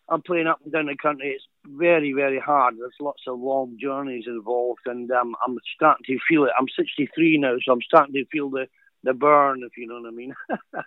[0.08, 1.28] I'm playing up and down the country.
[1.30, 2.74] It's very, very hard.
[2.78, 6.50] There's lots of long journeys involved, and um, I'm starting to feel it.
[6.58, 8.66] I'm 63 now, so I'm starting to feel the,
[9.04, 10.34] the burn, if you know what I mean.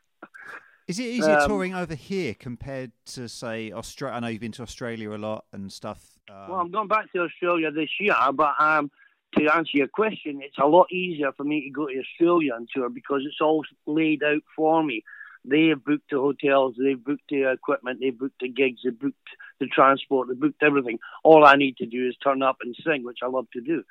[0.87, 4.15] Is it easier Um, touring over here compared to say Australia?
[4.15, 6.19] I know you've been to Australia a lot and stuff.
[6.29, 8.91] Um, well, I'm going back to Australia this year, but um,
[9.35, 12.69] to answer your question, it's a lot easier for me to go to Australia and
[12.71, 15.03] tour because it's all laid out for me.
[15.47, 19.17] They have booked the hotels, they've booked the equipment, they've booked the gigs, they've booked
[19.59, 20.99] the transport, they've booked everything.
[21.23, 23.83] All I need to do is turn up and sing, which I love to do.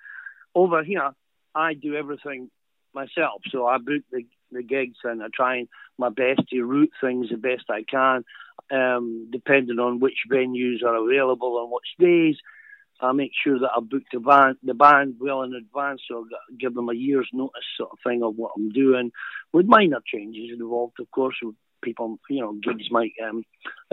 [0.54, 1.10] Over here,
[1.54, 2.50] I do everything
[2.94, 3.42] myself.
[3.50, 7.28] So I book the, the gigs and I try and my best to route things
[7.30, 8.24] the best I can,
[8.70, 12.36] um, depending on which venues are available on which days.
[13.04, 16.54] I make sure that I book the band, the band well in advance, so I
[16.58, 19.12] give them a year's notice, sort of thing, of what I'm doing,
[19.52, 21.36] with minor changes involved, of course.
[21.42, 23.12] With people, you know, gigs might.
[23.22, 23.44] Um,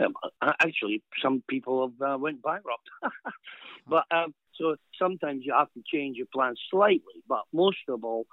[0.02, 2.89] um, actually, some people have uh, went bankrupt,
[3.88, 7.21] but um, so sometimes you have to change your plans slightly.
[7.28, 8.26] But most of all,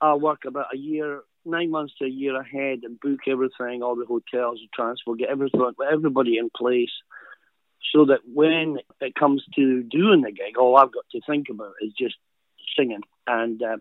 [0.00, 3.96] I work about a year, nine months to a year ahead, and book everything, all
[3.96, 5.60] the hotels, the transport, get everything,
[5.92, 6.92] everybody in place
[7.92, 11.72] so that when it comes to doing the gig, all I've got to think about
[11.80, 12.16] is just
[12.76, 13.76] singing and uh,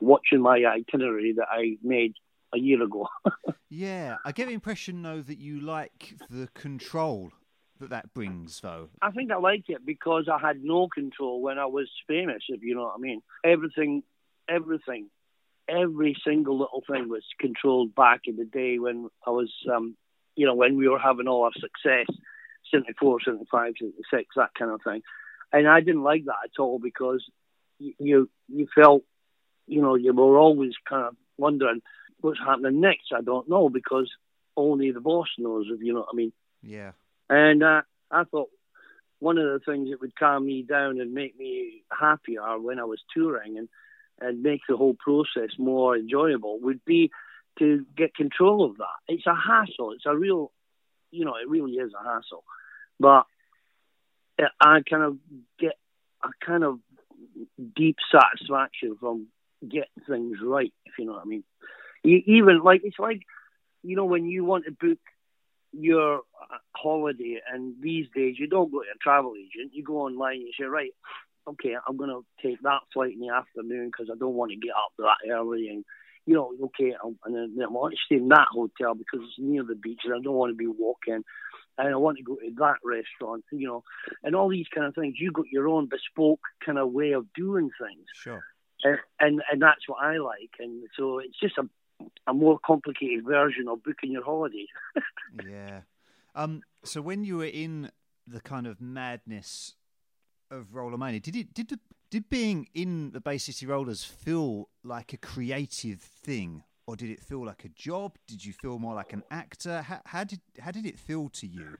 [0.00, 2.14] watching my itinerary that I made
[2.54, 3.08] a year ago.
[3.70, 7.32] yeah, I get the impression though that you like the control
[7.80, 8.88] that that brings, though.
[9.02, 12.62] I think I like it because I had no control when I was famous, if
[12.62, 13.20] you know what I mean.
[13.44, 14.02] Everything,
[14.48, 15.10] everything,
[15.68, 19.96] every single little thing was controlled back in the day when I was, um,
[20.36, 22.06] you know, when we were having all our success.
[22.70, 25.02] 74, 75, 76, that kind of thing.
[25.52, 27.24] And I didn't like that at all because
[27.78, 29.02] you you felt,
[29.66, 31.80] you know, you were always kind of wondering
[32.20, 33.12] what's happening next.
[33.14, 34.10] I don't know because
[34.56, 36.32] only the boss knows, if you know what I mean.
[36.62, 36.92] Yeah.
[37.28, 38.50] And uh, I thought
[39.18, 42.84] one of the things that would calm me down and make me happier when I
[42.84, 43.68] was touring and,
[44.20, 47.10] and make the whole process more enjoyable would be
[47.58, 48.98] to get control of that.
[49.08, 49.92] It's a hassle.
[49.92, 50.52] It's a real
[51.14, 52.44] you know, it really is a hassle.
[52.98, 53.24] But
[54.60, 55.18] I kind of
[55.58, 55.74] get
[56.22, 56.78] a kind of
[57.74, 59.28] deep satisfaction from
[59.62, 61.44] getting things right, if you know what I mean.
[62.04, 63.22] Even like it's like,
[63.82, 64.98] you know, when you want to book
[65.72, 69.72] your uh, holiday, and these days you don't go to a travel agent.
[69.72, 70.40] You go online.
[70.40, 70.90] You say, right,
[71.48, 74.56] okay, I'm going to take that flight in the afternoon because I don't want to
[74.56, 75.84] get up that early and
[76.26, 79.38] you know, okay, I'm, and then I want to stay in that hotel because it's
[79.38, 81.24] near the beach and I don't want to be walking.
[81.76, 83.82] And I want to go to that restaurant, you know,
[84.22, 85.16] and all these kind of things.
[85.18, 88.06] You've got your own bespoke kind of way of doing things.
[88.14, 88.44] Sure.
[88.84, 90.52] And, and and that's what I like.
[90.60, 91.68] And so it's just a
[92.26, 94.66] a more complicated version of booking your holiday.
[95.48, 95.80] yeah.
[96.34, 96.62] Um.
[96.84, 97.90] So when you were in
[98.26, 99.74] the kind of madness
[100.54, 101.78] of Rollermania, did it did the
[102.10, 107.20] did being in the Bay City Rollers feel like a creative thing, or did it
[107.20, 108.16] feel like a job?
[108.26, 109.82] Did you feel more like an actor?
[109.82, 111.76] How, how did how did it feel to you?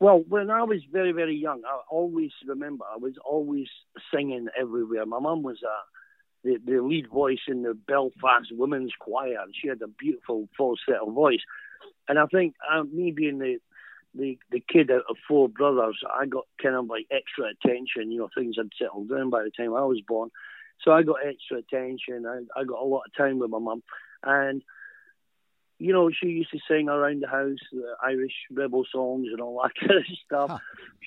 [0.00, 3.68] Well, when I was very very young, I always remember I was always
[4.12, 5.04] singing everywhere.
[5.06, 5.76] My mum was a
[6.44, 11.10] the, the lead voice in the Belfast Women's Choir, and she had a beautiful falsetto
[11.10, 11.40] voice.
[12.08, 13.58] And I think uh, me being the
[14.18, 18.10] the the kid out of four brothers, I got kind of like extra attention.
[18.10, 20.30] You know, things had settled down by the time I was born,
[20.82, 22.26] so I got extra attention.
[22.26, 23.82] I, I got a lot of time with my mum,
[24.22, 24.62] and
[25.78, 29.62] you know, she used to sing around the house the Irish rebel songs and all
[29.62, 30.58] that kind of stuff, huh.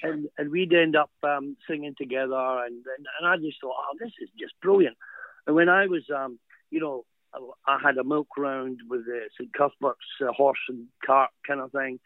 [0.04, 3.98] and and we'd end up um, singing together, and, and and I just thought, oh,
[4.00, 4.98] this is just brilliant.
[5.46, 7.06] And when I was, um, you know,
[7.68, 11.72] I had a milk round with uh, St Cuthbert's uh, horse and cart kind of
[11.72, 12.00] thing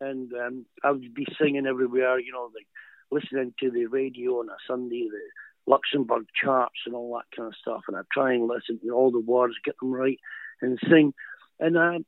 [0.00, 2.66] and um, I would be singing everywhere, you know, like
[3.10, 7.54] listening to the radio on a Sunday, the Luxembourg charts and all that kind of
[7.60, 10.18] stuff, and I'd try and listen to all the words, get them right,
[10.60, 11.14] and sing.
[11.60, 11.98] And uh,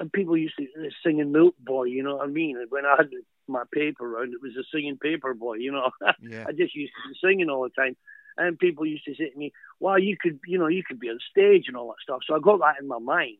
[0.00, 0.66] and people used to
[1.04, 2.56] sing in Milk Boy, you know what I mean?
[2.56, 3.10] And when I had
[3.46, 5.90] my paper round, it was a singing paper boy, you know.
[6.20, 6.46] Yeah.
[6.48, 7.96] I just used to be singing all the time.
[8.36, 11.08] And people used to say to me, "Well, you could, you know, you could be
[11.08, 13.38] on stage and all that stuff." So I got that in my mind.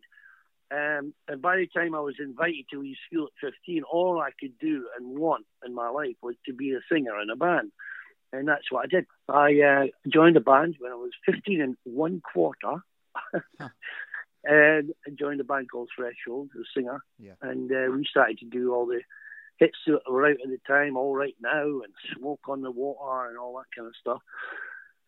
[0.74, 4.30] Um, and by the time I was invited to leave school at 15, all I
[4.40, 7.70] could do and want in my life was to be a singer in a band.
[8.32, 9.06] And that's what I did.
[9.28, 12.82] I uh, joined a band when I was 15 and one quarter.
[14.44, 17.04] and I joined a band called Threshold, as a singer.
[17.20, 17.34] Yeah.
[17.40, 19.02] And uh, we started to do all the
[19.58, 23.28] hits that were out at the time, All Right Now, and Smoke on the Water,
[23.28, 24.22] and all that kind of stuff.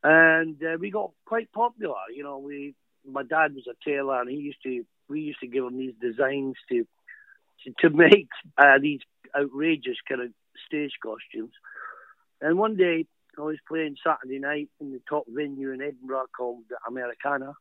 [0.05, 1.97] And uh, we got quite popular.
[2.15, 2.77] You know, we
[3.11, 5.95] my dad was a tailor, and he used to we used to give him these
[6.01, 6.87] designs to
[7.65, 9.01] to, to make uh, these
[9.37, 10.29] outrageous kind of
[10.67, 11.53] stage costumes.
[12.41, 13.07] And one day
[13.39, 17.53] I was playing Saturday night in the top venue in Edinburgh called Americana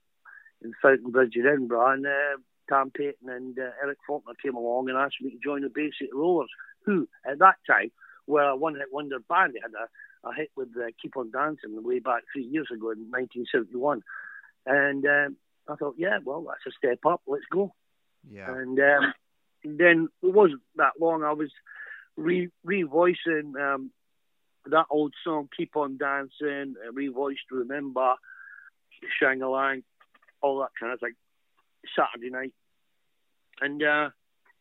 [0.63, 2.37] in Fountainbridge in Edinburgh, and uh,
[2.69, 6.11] Tam Paton and uh, Eric Faulkner came along and asked me to join the City
[6.13, 6.49] Rollers,
[6.85, 7.91] who at that time
[8.27, 9.53] were a one-hit wonder band.
[9.53, 12.91] They had a, a hit with uh, "Keep on Dancing" way back three years ago
[12.91, 14.01] in 1971,
[14.65, 17.21] and um, I thought, yeah, well, that's a step up.
[17.27, 17.73] Let's go.
[18.29, 18.51] Yeah.
[18.51, 19.13] And um,
[19.63, 21.23] then it wasn't that long.
[21.23, 21.51] I was
[22.15, 23.91] re revoicing um,
[24.67, 28.15] that old song, "Keep on Dancing," uh, revoiced "Remember,"
[29.19, 29.83] "Shang-a-Lang,"
[30.41, 31.13] all that kind of thing.
[31.95, 32.53] Saturday night,
[33.61, 34.09] and uh,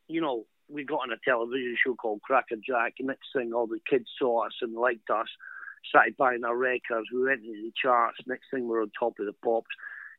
[0.09, 2.95] you know, we got on a television show called Crackerjack.
[3.01, 5.29] Next thing, all the kids saw us and liked us.
[5.89, 7.09] Started buying our records.
[7.13, 8.19] We went into the charts.
[8.27, 9.75] Next thing, we we're on top of the pops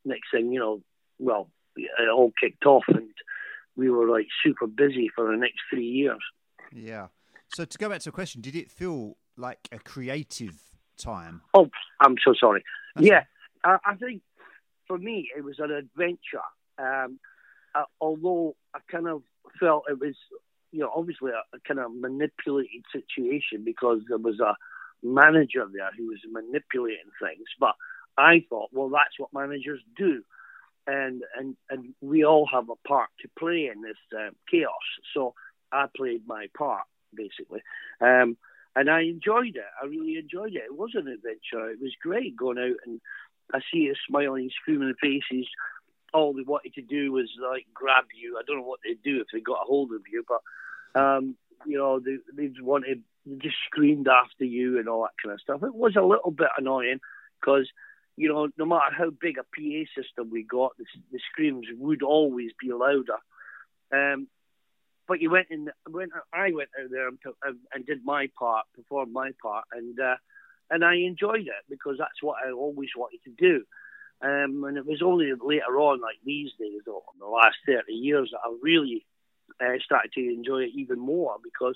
[0.05, 0.81] next thing, you know,
[1.19, 3.09] well, it all kicked off and
[3.75, 6.21] we were like super busy for the next three years.
[6.71, 7.07] Yeah.
[7.53, 10.55] So to go back to the question, did it feel like a creative
[10.97, 11.41] time?
[11.53, 12.63] Oh, I'm so sorry.
[12.95, 13.23] That's yeah,
[13.63, 14.21] I, I, think
[14.87, 16.45] for me it was an adventure.
[16.77, 17.19] Um,
[17.73, 19.21] uh, although I kind of
[19.59, 20.15] felt it was,
[20.71, 24.55] you know, obviously a, a kind of manipulated situation because there was a
[25.03, 27.75] manager there who was manipulating things, but
[28.17, 30.23] I thought, well, that's what managers do,
[30.87, 34.73] and and and we all have a part to play in this uh, chaos.
[35.13, 35.33] So
[35.71, 37.61] I played my part basically,
[38.01, 38.37] um,
[38.75, 39.71] and I enjoyed it.
[39.81, 40.63] I really enjoyed it.
[40.65, 41.69] It was an adventure.
[41.69, 42.99] It was great going out and
[43.53, 45.47] I see us smiling, screaming faces.
[46.13, 48.37] All they wanted to do was like grab you.
[48.37, 51.35] I don't know what they'd do if they got a hold of you, but um,
[51.65, 55.41] you know they they wanted they just screamed after you and all that kind of
[55.41, 55.63] stuff.
[55.63, 56.99] It was a little bit annoying
[57.39, 57.69] because
[58.17, 62.01] you know, no matter how big a PA system we got, the, the screams would
[62.01, 63.19] always be louder.
[63.93, 64.27] Um,
[65.07, 67.19] but you went in, when I went out there and,
[67.73, 70.15] and, did my part, performed my part, and uh,
[70.71, 73.63] and I enjoyed it because that's what I always wanted to do.
[74.21, 77.93] Um, and it was only later on, like these days, or in the last 30
[77.93, 79.05] years, that I really
[79.61, 81.75] uh, started to enjoy it even more because,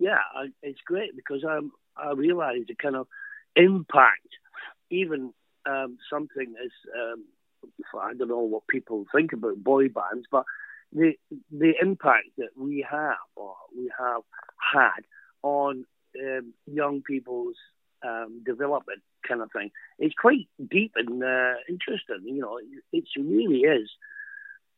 [0.00, 3.06] yeah, I, it's great because I'm, I realised the kind of
[3.54, 4.28] impact,
[4.90, 5.32] even
[5.66, 7.24] um, something as um,
[8.00, 10.44] I don't know what people think about boy bands, but
[10.92, 11.14] the
[11.50, 14.22] the impact that we have or we have
[14.58, 15.04] had
[15.42, 15.84] on
[16.20, 17.56] um, young people's
[18.04, 19.70] um, development kind of thing.
[19.98, 22.22] It's quite deep and uh, interesting.
[22.24, 23.90] You know, it, it really is.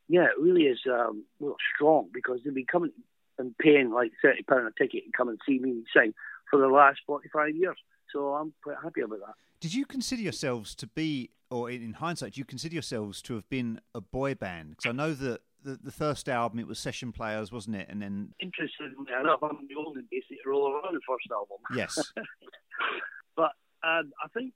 [0.08, 2.92] Yeah, it really is um, well, strong because they've been coming
[3.38, 6.14] and paying like thirty pound a ticket and come and see me sing
[6.50, 7.76] for the last forty five years.
[8.12, 9.34] So I'm quite happy about that.
[9.60, 13.48] Did you consider yourselves to be, or in hindsight, do you consider yourselves to have
[13.48, 14.70] been a boy band?
[14.70, 17.88] Because I know that the, the first album it was session players, wasn't it?
[17.88, 21.58] And then interestingly enough, I'm the only Bay City Roller on the first album.
[21.74, 22.12] Yes,
[23.36, 23.52] but
[23.82, 24.54] um, I think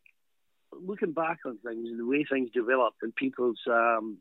[0.73, 4.19] looking back on things and the way things developed and people's um,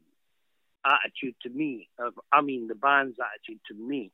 [0.84, 1.90] attitude to me,
[2.32, 4.12] I mean the band's attitude to me,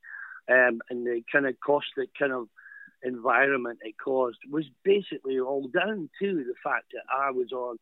[0.50, 2.48] um, and the kind of cost caustic kind of
[3.02, 7.78] environment it caused was basically all down to the fact that I was on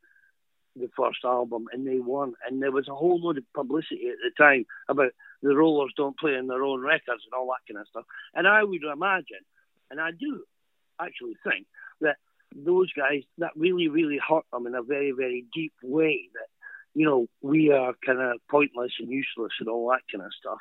[0.76, 2.34] the first album and they won.
[2.46, 5.12] And there was a whole load of publicity at the time about
[5.42, 8.04] the Rollers don't play on their own records and all that kind of stuff.
[8.34, 9.44] And I would imagine,
[9.90, 10.44] and I do
[11.00, 11.66] actually think,
[12.00, 12.16] that
[12.54, 16.28] those guys, that really, really hurt them in a very, very deep way.
[16.34, 16.48] That,
[16.94, 20.58] you know, we are kind of pointless and useless and all that kind of stuff.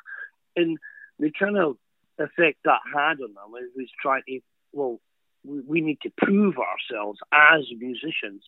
[0.56, 0.78] And
[1.18, 1.76] they kind of
[2.18, 4.40] effect that had on them was trying to,
[4.72, 5.00] well,
[5.44, 8.42] we, need to prove ourselves as musicians.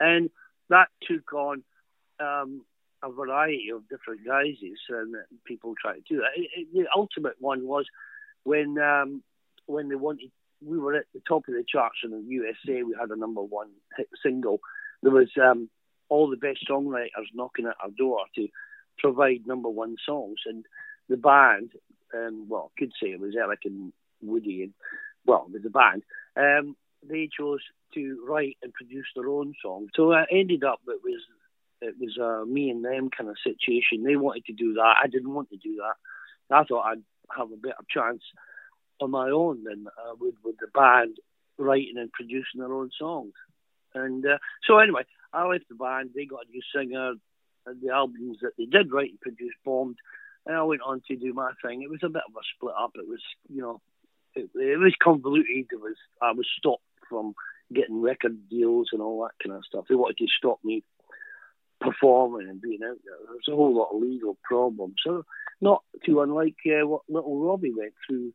[0.00, 0.30] And
[0.68, 1.62] that took on
[2.20, 2.62] um,
[3.02, 6.64] a variety of different guises, and people try to do that.
[6.72, 7.86] The ultimate one was
[8.44, 9.22] when um,
[9.66, 10.30] when they wanted.
[10.64, 12.82] We were at the top of the charts in the USA.
[12.82, 14.60] We had a number one hit single.
[15.02, 15.68] There was um,
[16.08, 18.48] all the best songwriters knocking at our door to
[18.98, 20.64] provide number one songs, and
[21.08, 21.72] the band,
[22.14, 23.92] um, well, I could say it was Eric and
[24.22, 24.74] Woody, and
[25.26, 26.02] well, was a band.
[26.36, 26.76] Um,
[27.08, 27.60] they chose
[27.94, 29.88] to write and produce their own song.
[29.94, 31.20] So I ended up it was
[31.80, 34.04] it was a me and them kind of situation.
[34.04, 34.96] They wanted to do that.
[35.02, 36.54] I didn't want to do that.
[36.54, 37.02] I thought I'd
[37.36, 38.22] have a better chance
[39.00, 41.16] on my own than uh, with with the band
[41.58, 43.32] writing and producing their own songs.
[43.94, 45.02] And uh, so anyway,
[45.32, 46.10] I left the band.
[46.14, 47.14] They got a new singer.
[47.66, 49.96] And the albums that they did write and produce bombed.
[50.46, 51.82] And I went on to do my thing.
[51.82, 52.92] It was a bit of a split up.
[52.96, 53.80] It was, you know,
[54.34, 55.66] it, it was convoluted.
[55.72, 57.34] It was I was stopped from
[57.72, 59.86] getting record deals and all that kind of stuff.
[59.88, 60.82] They wanted to stop me
[61.80, 63.16] performing and being out there.
[63.24, 64.96] There was a whole lot of legal problems.
[65.04, 65.24] So
[65.60, 68.32] not too unlike uh, what little Robbie went through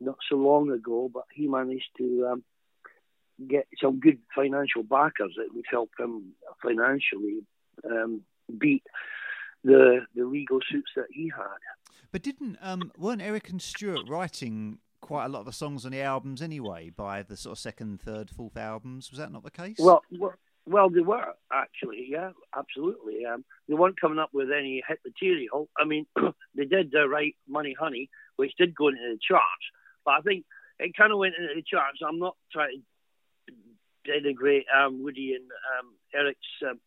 [0.00, 2.44] not so long ago, but he managed to um,
[3.48, 6.32] get some good financial backers that would help him
[6.62, 7.40] financially
[7.88, 8.22] um,
[8.58, 8.82] beat
[9.64, 11.58] the the legal suits that he had.
[12.10, 15.92] But didn't um, weren't Eric and Stuart writing quite a lot of the songs on
[15.92, 19.10] the albums anyway by the sort of second, third, fourth albums.
[19.10, 19.76] Was that not the case?
[19.78, 20.02] Well,
[20.64, 23.26] well, they were actually, yeah, absolutely.
[23.26, 25.68] Um, they weren't coming up with any hit material.
[25.76, 26.06] I mean,
[26.54, 29.64] they did uh, write "Money Honey," which did go into the charts,
[30.04, 30.44] but I think
[30.78, 31.98] it kind of went into the charts.
[32.06, 32.82] I'm not trying
[33.46, 33.52] to
[34.08, 36.38] denigrate um, Woody and um, Eric's,
[36.68, 36.80] um,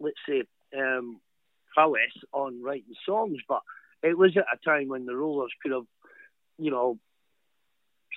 [0.00, 0.42] let's say,
[0.76, 1.20] um,
[1.74, 3.60] prowess on writing songs, but
[4.02, 5.86] it was at a time when the Rollers could have,
[6.58, 6.98] you know,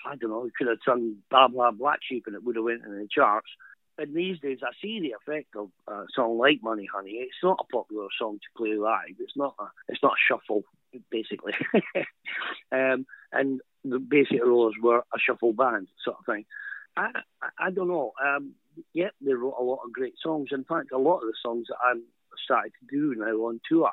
[0.06, 2.84] I don't know, could have sung Blah Blah Black Sheep and it would have went
[2.84, 3.50] in the charts.
[3.98, 7.12] And these days, I see the effect of a song like Money Honey.
[7.12, 9.16] It's not a popular song to play live.
[9.20, 10.64] It's not a, it's not a shuffle,
[11.10, 11.54] basically.
[12.74, 16.46] um, and the Bay City Rollers were a shuffle band sort of thing.
[16.98, 18.12] I, I, I don't know.
[18.22, 18.56] Um,
[18.94, 20.50] yeah, they wrote a lot of great songs.
[20.52, 22.04] In fact, a lot of the songs that I'm
[22.44, 23.92] starting to do now on tour,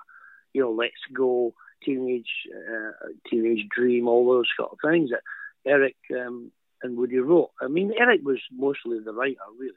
[0.52, 5.22] you know, Let's Go, Teenage uh, Teenage Dream, all those sort of things that
[5.66, 6.50] Eric um,
[6.82, 7.50] and Woody wrote.
[7.60, 9.74] I mean, Eric was mostly the writer, really.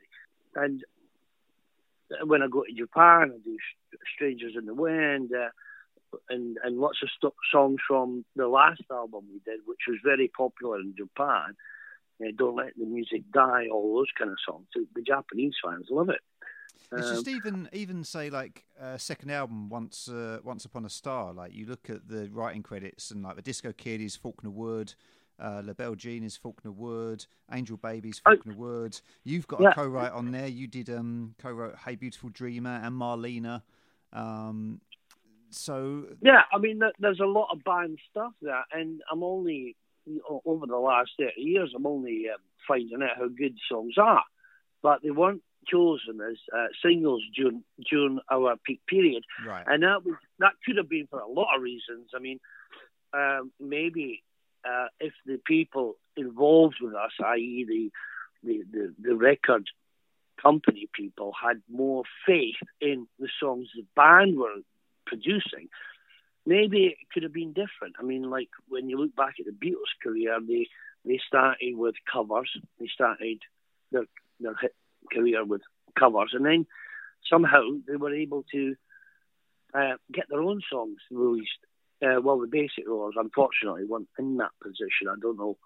[0.55, 0.83] And
[2.23, 3.57] when I go to Japan, I do
[4.15, 5.49] Strangers in the Wind, uh,
[6.29, 10.27] and and lots of st- songs from the last album we did, which was very
[10.27, 11.55] popular in Japan.
[12.21, 14.67] Uh, Don't let the music die, all those kind of songs.
[14.73, 16.21] The Japanese fans love it.
[16.91, 20.89] It's um, just even even say like uh, second album once uh, once upon a
[20.89, 21.33] star.
[21.33, 24.93] Like you look at the writing credits and like the Disco Kid is Faulkner Wood,
[25.39, 27.25] uh, La Belle Jean is Faulkner Wood.
[27.51, 28.31] Angel Babies oh.
[28.31, 28.99] Faulkner Wood.
[29.23, 29.69] You've got yeah.
[29.69, 30.47] a co-write on there.
[30.47, 33.61] You did um, co-wrote Hey Beautiful Dreamer and Marlena.
[34.13, 34.81] Um,
[35.49, 39.75] so yeah, I mean, there's a lot of band stuff there, and I'm only
[40.45, 44.23] over the last 30 years, I'm only um, finding out how good songs are,
[44.81, 49.65] but they weren't chosen as uh, singles during during our peak period, right.
[49.67, 52.11] and that was that could have been for a lot of reasons.
[52.15, 52.39] I mean,
[53.13, 54.23] um, maybe
[54.65, 57.91] uh, if the people involved with us, i.e., the,
[58.43, 59.69] the, the, the record
[60.41, 64.55] company people, had more faith in the songs the band were
[65.05, 65.69] producing,
[66.45, 67.95] maybe it could have been different.
[67.99, 70.67] I mean, like when you look back at the Beatles' career, they
[71.05, 72.49] they started with covers.
[72.79, 73.39] They started
[73.91, 74.05] their
[74.39, 74.75] their hit
[75.11, 75.61] career with
[75.97, 76.65] covers, and then
[77.29, 78.75] somehow they were able to
[79.73, 81.59] uh, get their own songs released.
[82.01, 85.07] Uh, well, the Bay City Rollers, unfortunately, weren't in that position.
[85.09, 85.57] I don't know.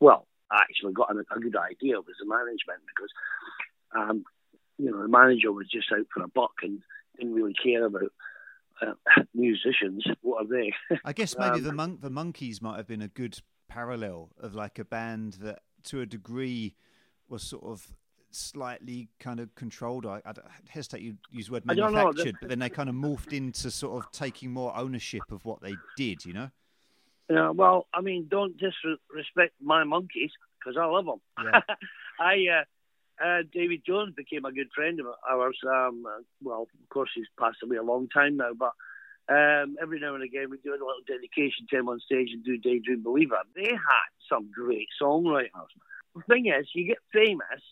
[0.00, 1.96] Well, I actually got a, a good idea.
[1.96, 3.10] Was the management because,
[3.96, 4.24] um,
[4.78, 6.80] you know, the manager was just out for a buck and
[7.16, 8.12] didn't really care about
[8.82, 8.94] uh,
[9.34, 10.04] musicians.
[10.22, 10.72] What are they?
[11.04, 14.54] I guess maybe um, the monk, the Monkees might have been a good parallel of
[14.54, 16.74] like a band that, to a degree,
[17.28, 17.94] was sort of
[18.30, 20.06] slightly kind of controlled.
[20.06, 20.32] I, I
[20.68, 24.10] hesitate to use the word manufactured, but then they kind of morphed into sort of
[24.12, 26.24] taking more ownership of what they did.
[26.24, 26.50] You know.
[27.30, 31.20] Yeah, well, I mean, don't disrespect my Monkees because I love them.
[31.44, 31.60] Yeah.
[32.20, 35.58] I uh, uh, David Jones became a good friend of ours.
[35.66, 36.04] Um,
[36.42, 38.72] well, of course, he's passed away a long time now, but
[39.28, 42.44] um, every now and again we do a little dedication to him on stage and
[42.44, 43.38] do Daydream Believer.
[43.54, 45.72] They had some great songwriters.
[46.14, 47.62] The thing is, you get famous,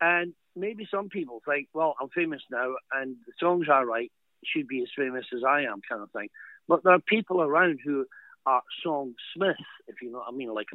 [0.00, 4.12] and maybe some people think, well, I'm famous now, and the songs I write
[4.44, 6.28] should be as famous as I am, kind of thing.
[6.66, 8.06] But there are people around who
[8.46, 10.68] are song smiths, if you know what I mean, like,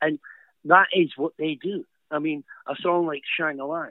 [0.00, 0.18] and
[0.64, 1.84] that is what they do.
[2.10, 3.90] I mean, a song like Shang-a-Lang,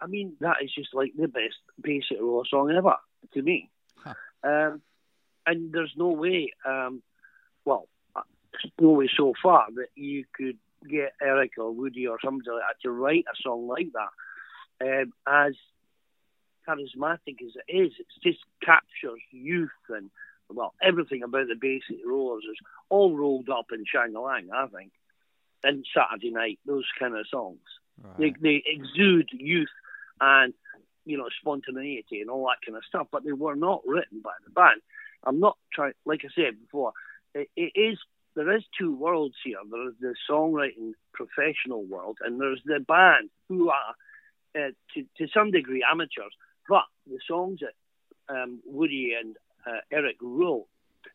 [0.00, 2.96] I mean, that is just like the best Bay City Roller song ever
[3.34, 3.70] to me.
[3.96, 4.14] Huh.
[4.44, 4.82] Um,
[5.46, 7.02] and there's no way, um,
[7.64, 12.50] well, there's no way so far that you could get Eric or Woody or somebody
[12.50, 15.02] like that to write a song like that.
[15.02, 15.54] Um, as
[16.68, 20.10] charismatic as it is, it just captures youth and,
[20.50, 22.58] well, everything about the Bay City Rollers is
[22.88, 24.92] all rolled up in Shang-a-Lang, I think
[25.66, 27.58] and Saturday Night, those kind of songs.
[28.00, 28.34] Right.
[28.40, 29.68] They, they exude youth
[30.20, 30.54] and
[31.04, 34.32] you know spontaneity and all that kind of stuff, but they were not written by
[34.44, 34.80] the band.
[35.24, 36.92] I'm not trying, like I said before,
[37.34, 37.98] it, it is
[38.36, 39.56] there is two worlds here.
[39.68, 43.94] There is the songwriting professional world, and there's the band who are
[44.54, 46.32] uh, to to some degree amateurs.
[46.68, 50.66] But the songs that um, Woody and uh, Eric wrote,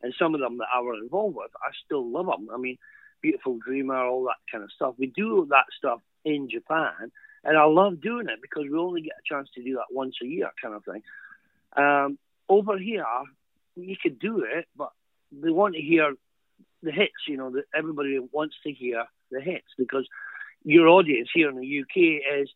[0.02, 2.50] and some of them that I were involved with, I still love them.
[2.54, 2.78] I mean,
[3.22, 4.96] Beautiful Dreamer, all that kind of stuff.
[4.98, 7.12] We do that stuff in Japan,
[7.44, 10.16] and I love doing it because we only get a chance to do that once
[10.24, 11.04] a year, kind of thing.
[11.78, 12.18] Um,
[12.50, 13.06] over here,
[13.76, 14.92] you could do it, but
[15.32, 16.16] they want to hear
[16.84, 17.28] the hits.
[17.28, 20.08] You know, that everybody wants to hear the hits because
[20.64, 22.50] your audience here in the UK is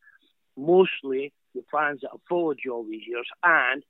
[0.57, 3.83] mostly the fans that have followed you all these years and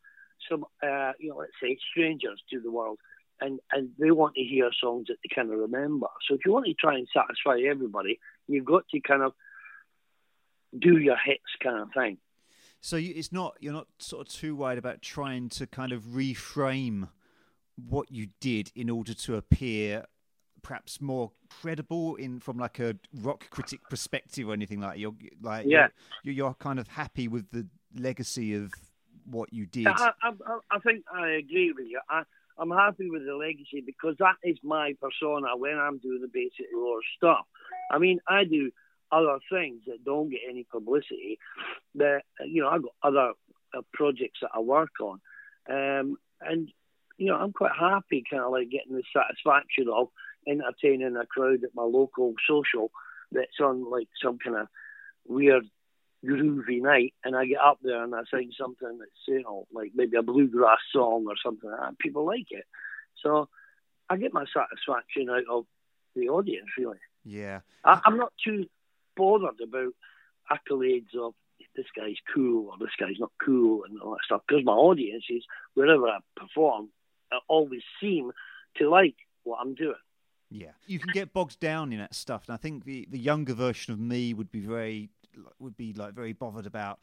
[0.49, 2.99] some, uh, you know, let's say strangers to the world
[3.41, 6.07] and, and they want to hear songs that they kind of remember.
[6.27, 9.33] So if you want to try and satisfy everybody, you've got to kind of
[10.77, 12.17] do your hits kind of thing.
[12.81, 17.09] So it's not you're not sort of too worried about trying to kind of reframe
[17.89, 20.05] what you did in order to appear
[20.65, 25.13] perhaps more credible in from like a rock critic perspective or anything like you're
[25.43, 25.87] like yeah.
[26.23, 28.73] you're, you're kind of happy with the legacy of
[29.29, 29.85] what you did.
[29.87, 30.31] I, I,
[30.71, 31.99] I think I agree with you.
[32.09, 32.23] I,
[32.57, 36.49] I'm happy with the legacy because that is my persona when I'm doing the Bay
[36.57, 37.45] City Roller stuff.
[37.91, 38.71] I mean, I do
[39.11, 41.37] other things that don't get any publicity.
[41.93, 43.33] That you know, I've got other
[43.77, 45.21] uh, projects that I work on,
[45.69, 46.69] um, and
[47.17, 50.09] you know, I'm quite happy, kind of like getting the satisfaction of
[50.47, 52.91] entertaining a crowd at my local social
[53.31, 54.67] that's on like some kind of
[55.27, 55.65] weird
[56.25, 59.91] groovy night, and I get up there and I sing something that's you know like
[59.95, 61.99] maybe a bluegrass song or something like that.
[61.99, 62.65] People like it,
[63.21, 63.49] so
[64.09, 65.65] I get my satisfaction out of
[66.15, 66.67] the audience.
[66.77, 67.61] Really, yeah.
[67.83, 68.67] I, I'm not too
[69.15, 69.93] bothered about
[70.51, 71.33] accolades of
[71.75, 75.43] this guy's cool or this guy's not cool and all that stuff because my audiences,
[75.73, 76.89] wherever I perform,
[77.47, 78.31] always seem
[78.77, 79.95] to like what I'm doing.
[80.55, 83.53] Yeah, you can get bogged down in that stuff, and I think the the younger
[83.53, 85.09] version of me would be very
[85.59, 86.99] would be like very bothered about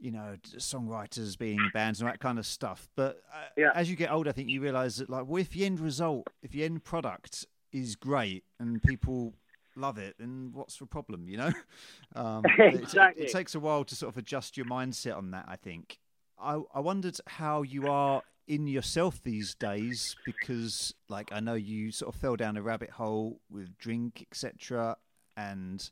[0.00, 3.70] you know songwriters being in bands and that kind of stuff but uh, yeah.
[3.74, 6.26] as you get older i think you realize that like well if the end result
[6.42, 9.34] if the end product is great and people
[9.76, 11.52] love it then what's the problem you know
[12.16, 13.24] um, exactly.
[13.24, 15.98] it, it, takes a while to sort of adjust your mindset on that i think
[16.40, 21.92] I, I wondered how you are in yourself these days because like i know you
[21.92, 24.96] sort of fell down a rabbit hole with drink etc
[25.36, 25.90] and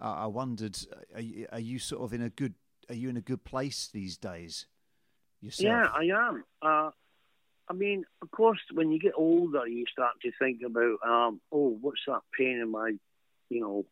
[0.00, 0.76] uh, I wondered,
[1.14, 2.54] are you, are you, sort of in a good,
[2.88, 4.66] are you in a good place these days?
[5.40, 5.64] Yourself?
[5.64, 6.44] Yeah, I am.
[6.60, 6.90] Uh,
[7.68, 11.78] I mean, of course, when you get older, you start to think about, um, oh,
[11.80, 12.92] what's that pain in my,
[13.48, 13.84] you know,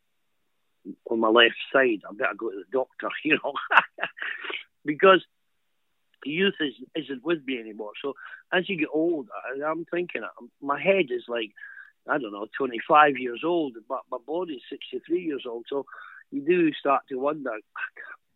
[1.08, 2.02] on my left side?
[2.08, 3.52] I better go to the doctor, you know,
[4.84, 5.24] because
[6.24, 7.92] youth is, isn't with me anymore.
[8.02, 8.14] So
[8.52, 9.30] as you get older,
[9.66, 10.22] I'm thinking,
[10.60, 11.52] my head is like,
[12.08, 15.66] I don't know, 25 years old, but my body's 63 years old.
[15.68, 15.86] So
[16.30, 17.50] you do start to wonder,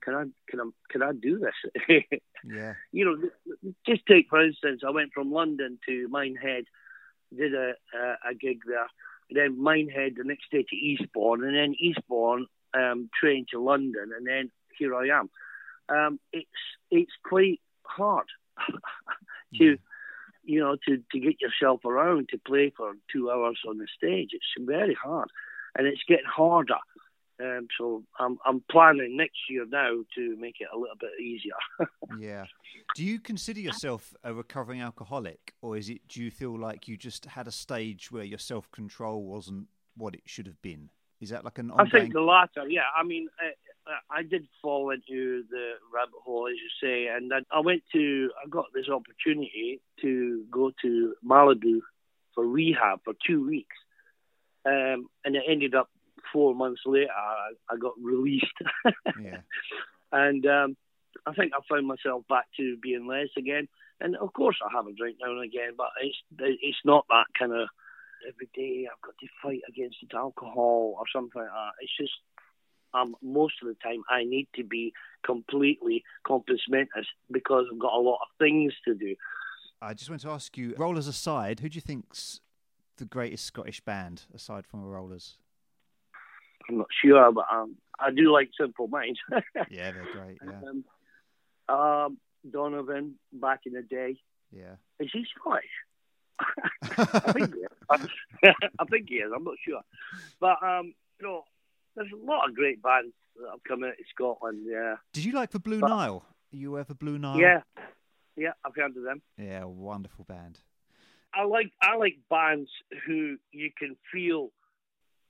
[0.03, 2.09] can I, can I, can I do this?
[2.45, 2.75] yeah.
[2.93, 6.65] You know, just take for instance, I went from London to Minehead,
[7.35, 8.89] did a, a, a gig there.
[9.31, 14.27] Then Minehead the next day to Eastbourne, and then Eastbourne um, train to London, and
[14.27, 15.31] then here I am.
[15.89, 16.49] Um, it's
[16.91, 18.27] it's quite hard
[19.59, 19.79] to
[20.45, 24.31] you know to to get yourself around to play for two hours on the stage.
[24.33, 25.29] It's very hard,
[25.77, 26.79] and it's getting harder.
[27.41, 31.55] Um, so I'm I'm planning next year now to make it a little bit easier.
[32.19, 32.45] yeah.
[32.95, 36.07] Do you consider yourself a recovering alcoholic, or is it?
[36.09, 39.67] Do you feel like you just had a stage where your self control wasn't
[39.97, 40.91] what it should have been?
[41.21, 41.71] Is that like an?
[41.71, 41.89] Ongoing...
[41.89, 42.69] I think the latter.
[42.69, 42.83] Yeah.
[42.97, 43.29] I mean,
[43.87, 47.83] I, I did fall into the rabbit hole, as you say, and I, I went
[47.93, 48.31] to.
[48.45, 51.81] I got this opportunity to go to Malibu
[52.35, 53.77] for rehab for two weeks,
[54.65, 55.91] um, and it ended up
[56.33, 58.47] four months later, I, I got released.
[59.23, 59.39] yeah.
[60.13, 60.77] And um,
[61.27, 63.69] I think I found myself back to being Les again.
[64.01, 67.27] And of course, I have a drink now and again, but it's it's not that
[67.39, 67.69] kind of
[68.29, 71.73] every day I've got to fight against alcohol or something like that.
[71.81, 72.13] It's just
[72.95, 74.93] um, most of the time I need to be
[75.25, 79.15] completely compos mentis because I've got a lot of things to do.
[79.83, 82.41] I just want to ask you, Rollers aside, who do you think's
[82.97, 85.37] the greatest Scottish band aside from Rollers?
[86.69, 89.19] I'm not sure, but um, I do like Simple Minds.
[89.69, 90.39] yeah, they're great.
[90.43, 90.61] Yeah.
[90.69, 92.19] Um, um,
[92.51, 94.17] Donovan back in the day.
[94.51, 94.77] Yeah.
[95.01, 95.65] Is he Scottish?
[96.99, 98.09] I think he is.
[98.79, 99.31] I think he is.
[99.35, 99.83] I'm not sure,
[100.41, 101.45] but um, you know,
[101.97, 104.67] there's a lot of great bands that have come out of Scotland.
[104.69, 104.97] Yeah.
[105.13, 106.25] Did you like the Blue but, Nile?
[106.51, 107.39] You ever Blue Nile?
[107.39, 107.61] Yeah,
[108.37, 109.23] yeah, I've heard of them.
[109.37, 110.61] Yeah, wonderful band.
[111.35, 112.71] I like I like bands
[113.07, 114.51] who you can feel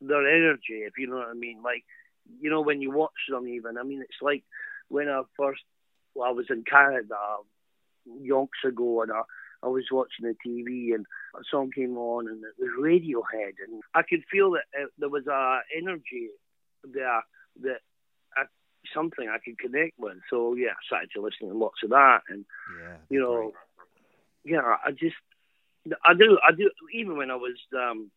[0.00, 1.62] their energy, if you know what I mean.
[1.62, 1.84] Like,
[2.40, 4.44] you know, when you watch them, even, I mean, it's like
[4.88, 5.62] when I first,
[6.14, 7.16] well, I was in Canada
[8.06, 9.22] yonks ago, and I,
[9.62, 13.82] I was watching the TV, and a song came on, and it was Radiohead, and
[13.94, 16.28] I could feel that uh, there was a energy
[16.92, 17.22] there
[17.62, 17.80] that
[18.36, 18.44] I,
[18.94, 20.18] something I could connect with.
[20.30, 22.44] So yeah, I started to listen to lots of that, and
[22.80, 23.52] yeah, you know,
[24.44, 24.56] great.
[24.56, 25.16] yeah, I just,
[26.04, 26.70] I do, I do.
[26.92, 28.10] Even when I was um,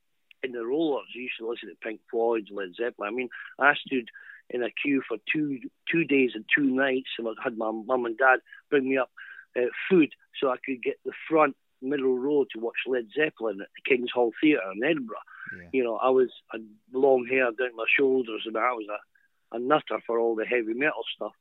[0.43, 3.09] in the rollers, I used to listen to Pink Floyd, Led Zeppelin.
[3.09, 4.09] I mean, I stood
[4.49, 5.59] in a queue for two
[5.91, 8.39] two days and two nights, and I had my mum and dad
[8.70, 9.11] bring me up
[9.55, 10.09] uh, food
[10.39, 14.11] so I could get the front middle row to watch Led Zeppelin at the King's
[14.11, 15.18] Hall Theatre in Edinburgh.
[15.55, 15.69] Yeah.
[15.71, 16.57] You know, I was a
[16.93, 20.73] long hair down my shoulders, and I was a, a nutter for all the heavy
[20.73, 21.33] metal stuff.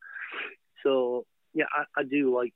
[0.83, 2.55] So yeah, I, I do like.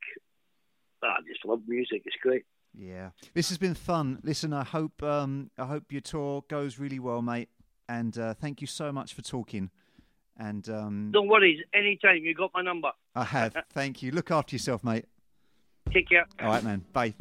[1.03, 2.03] I just love music.
[2.05, 2.45] It's great.
[2.77, 4.21] Yeah, this has been fun.
[4.23, 7.49] Listen, I hope um, I hope your tour goes really well, mate.
[7.89, 9.71] And uh, thank you so much for talking.
[10.39, 12.93] And um, don't worry, anytime you got my number.
[13.15, 13.57] I have.
[13.73, 14.13] thank you.
[14.13, 15.07] Look after yourself, mate.
[15.93, 16.27] Take care.
[16.41, 16.85] All right, man.
[16.93, 17.15] Bye.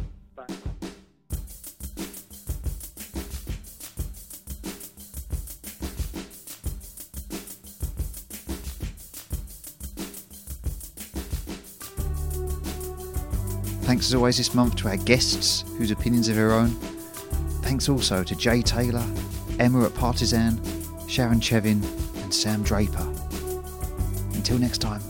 [13.89, 16.69] Thanks as always this month to our guests, whose opinions are their own.
[17.63, 19.03] Thanks also to Jay Taylor,
[19.57, 20.61] Emma at Partisan,
[21.07, 21.83] Sharon Chevin,
[22.21, 23.11] and Sam Draper.
[24.35, 25.01] Until next time.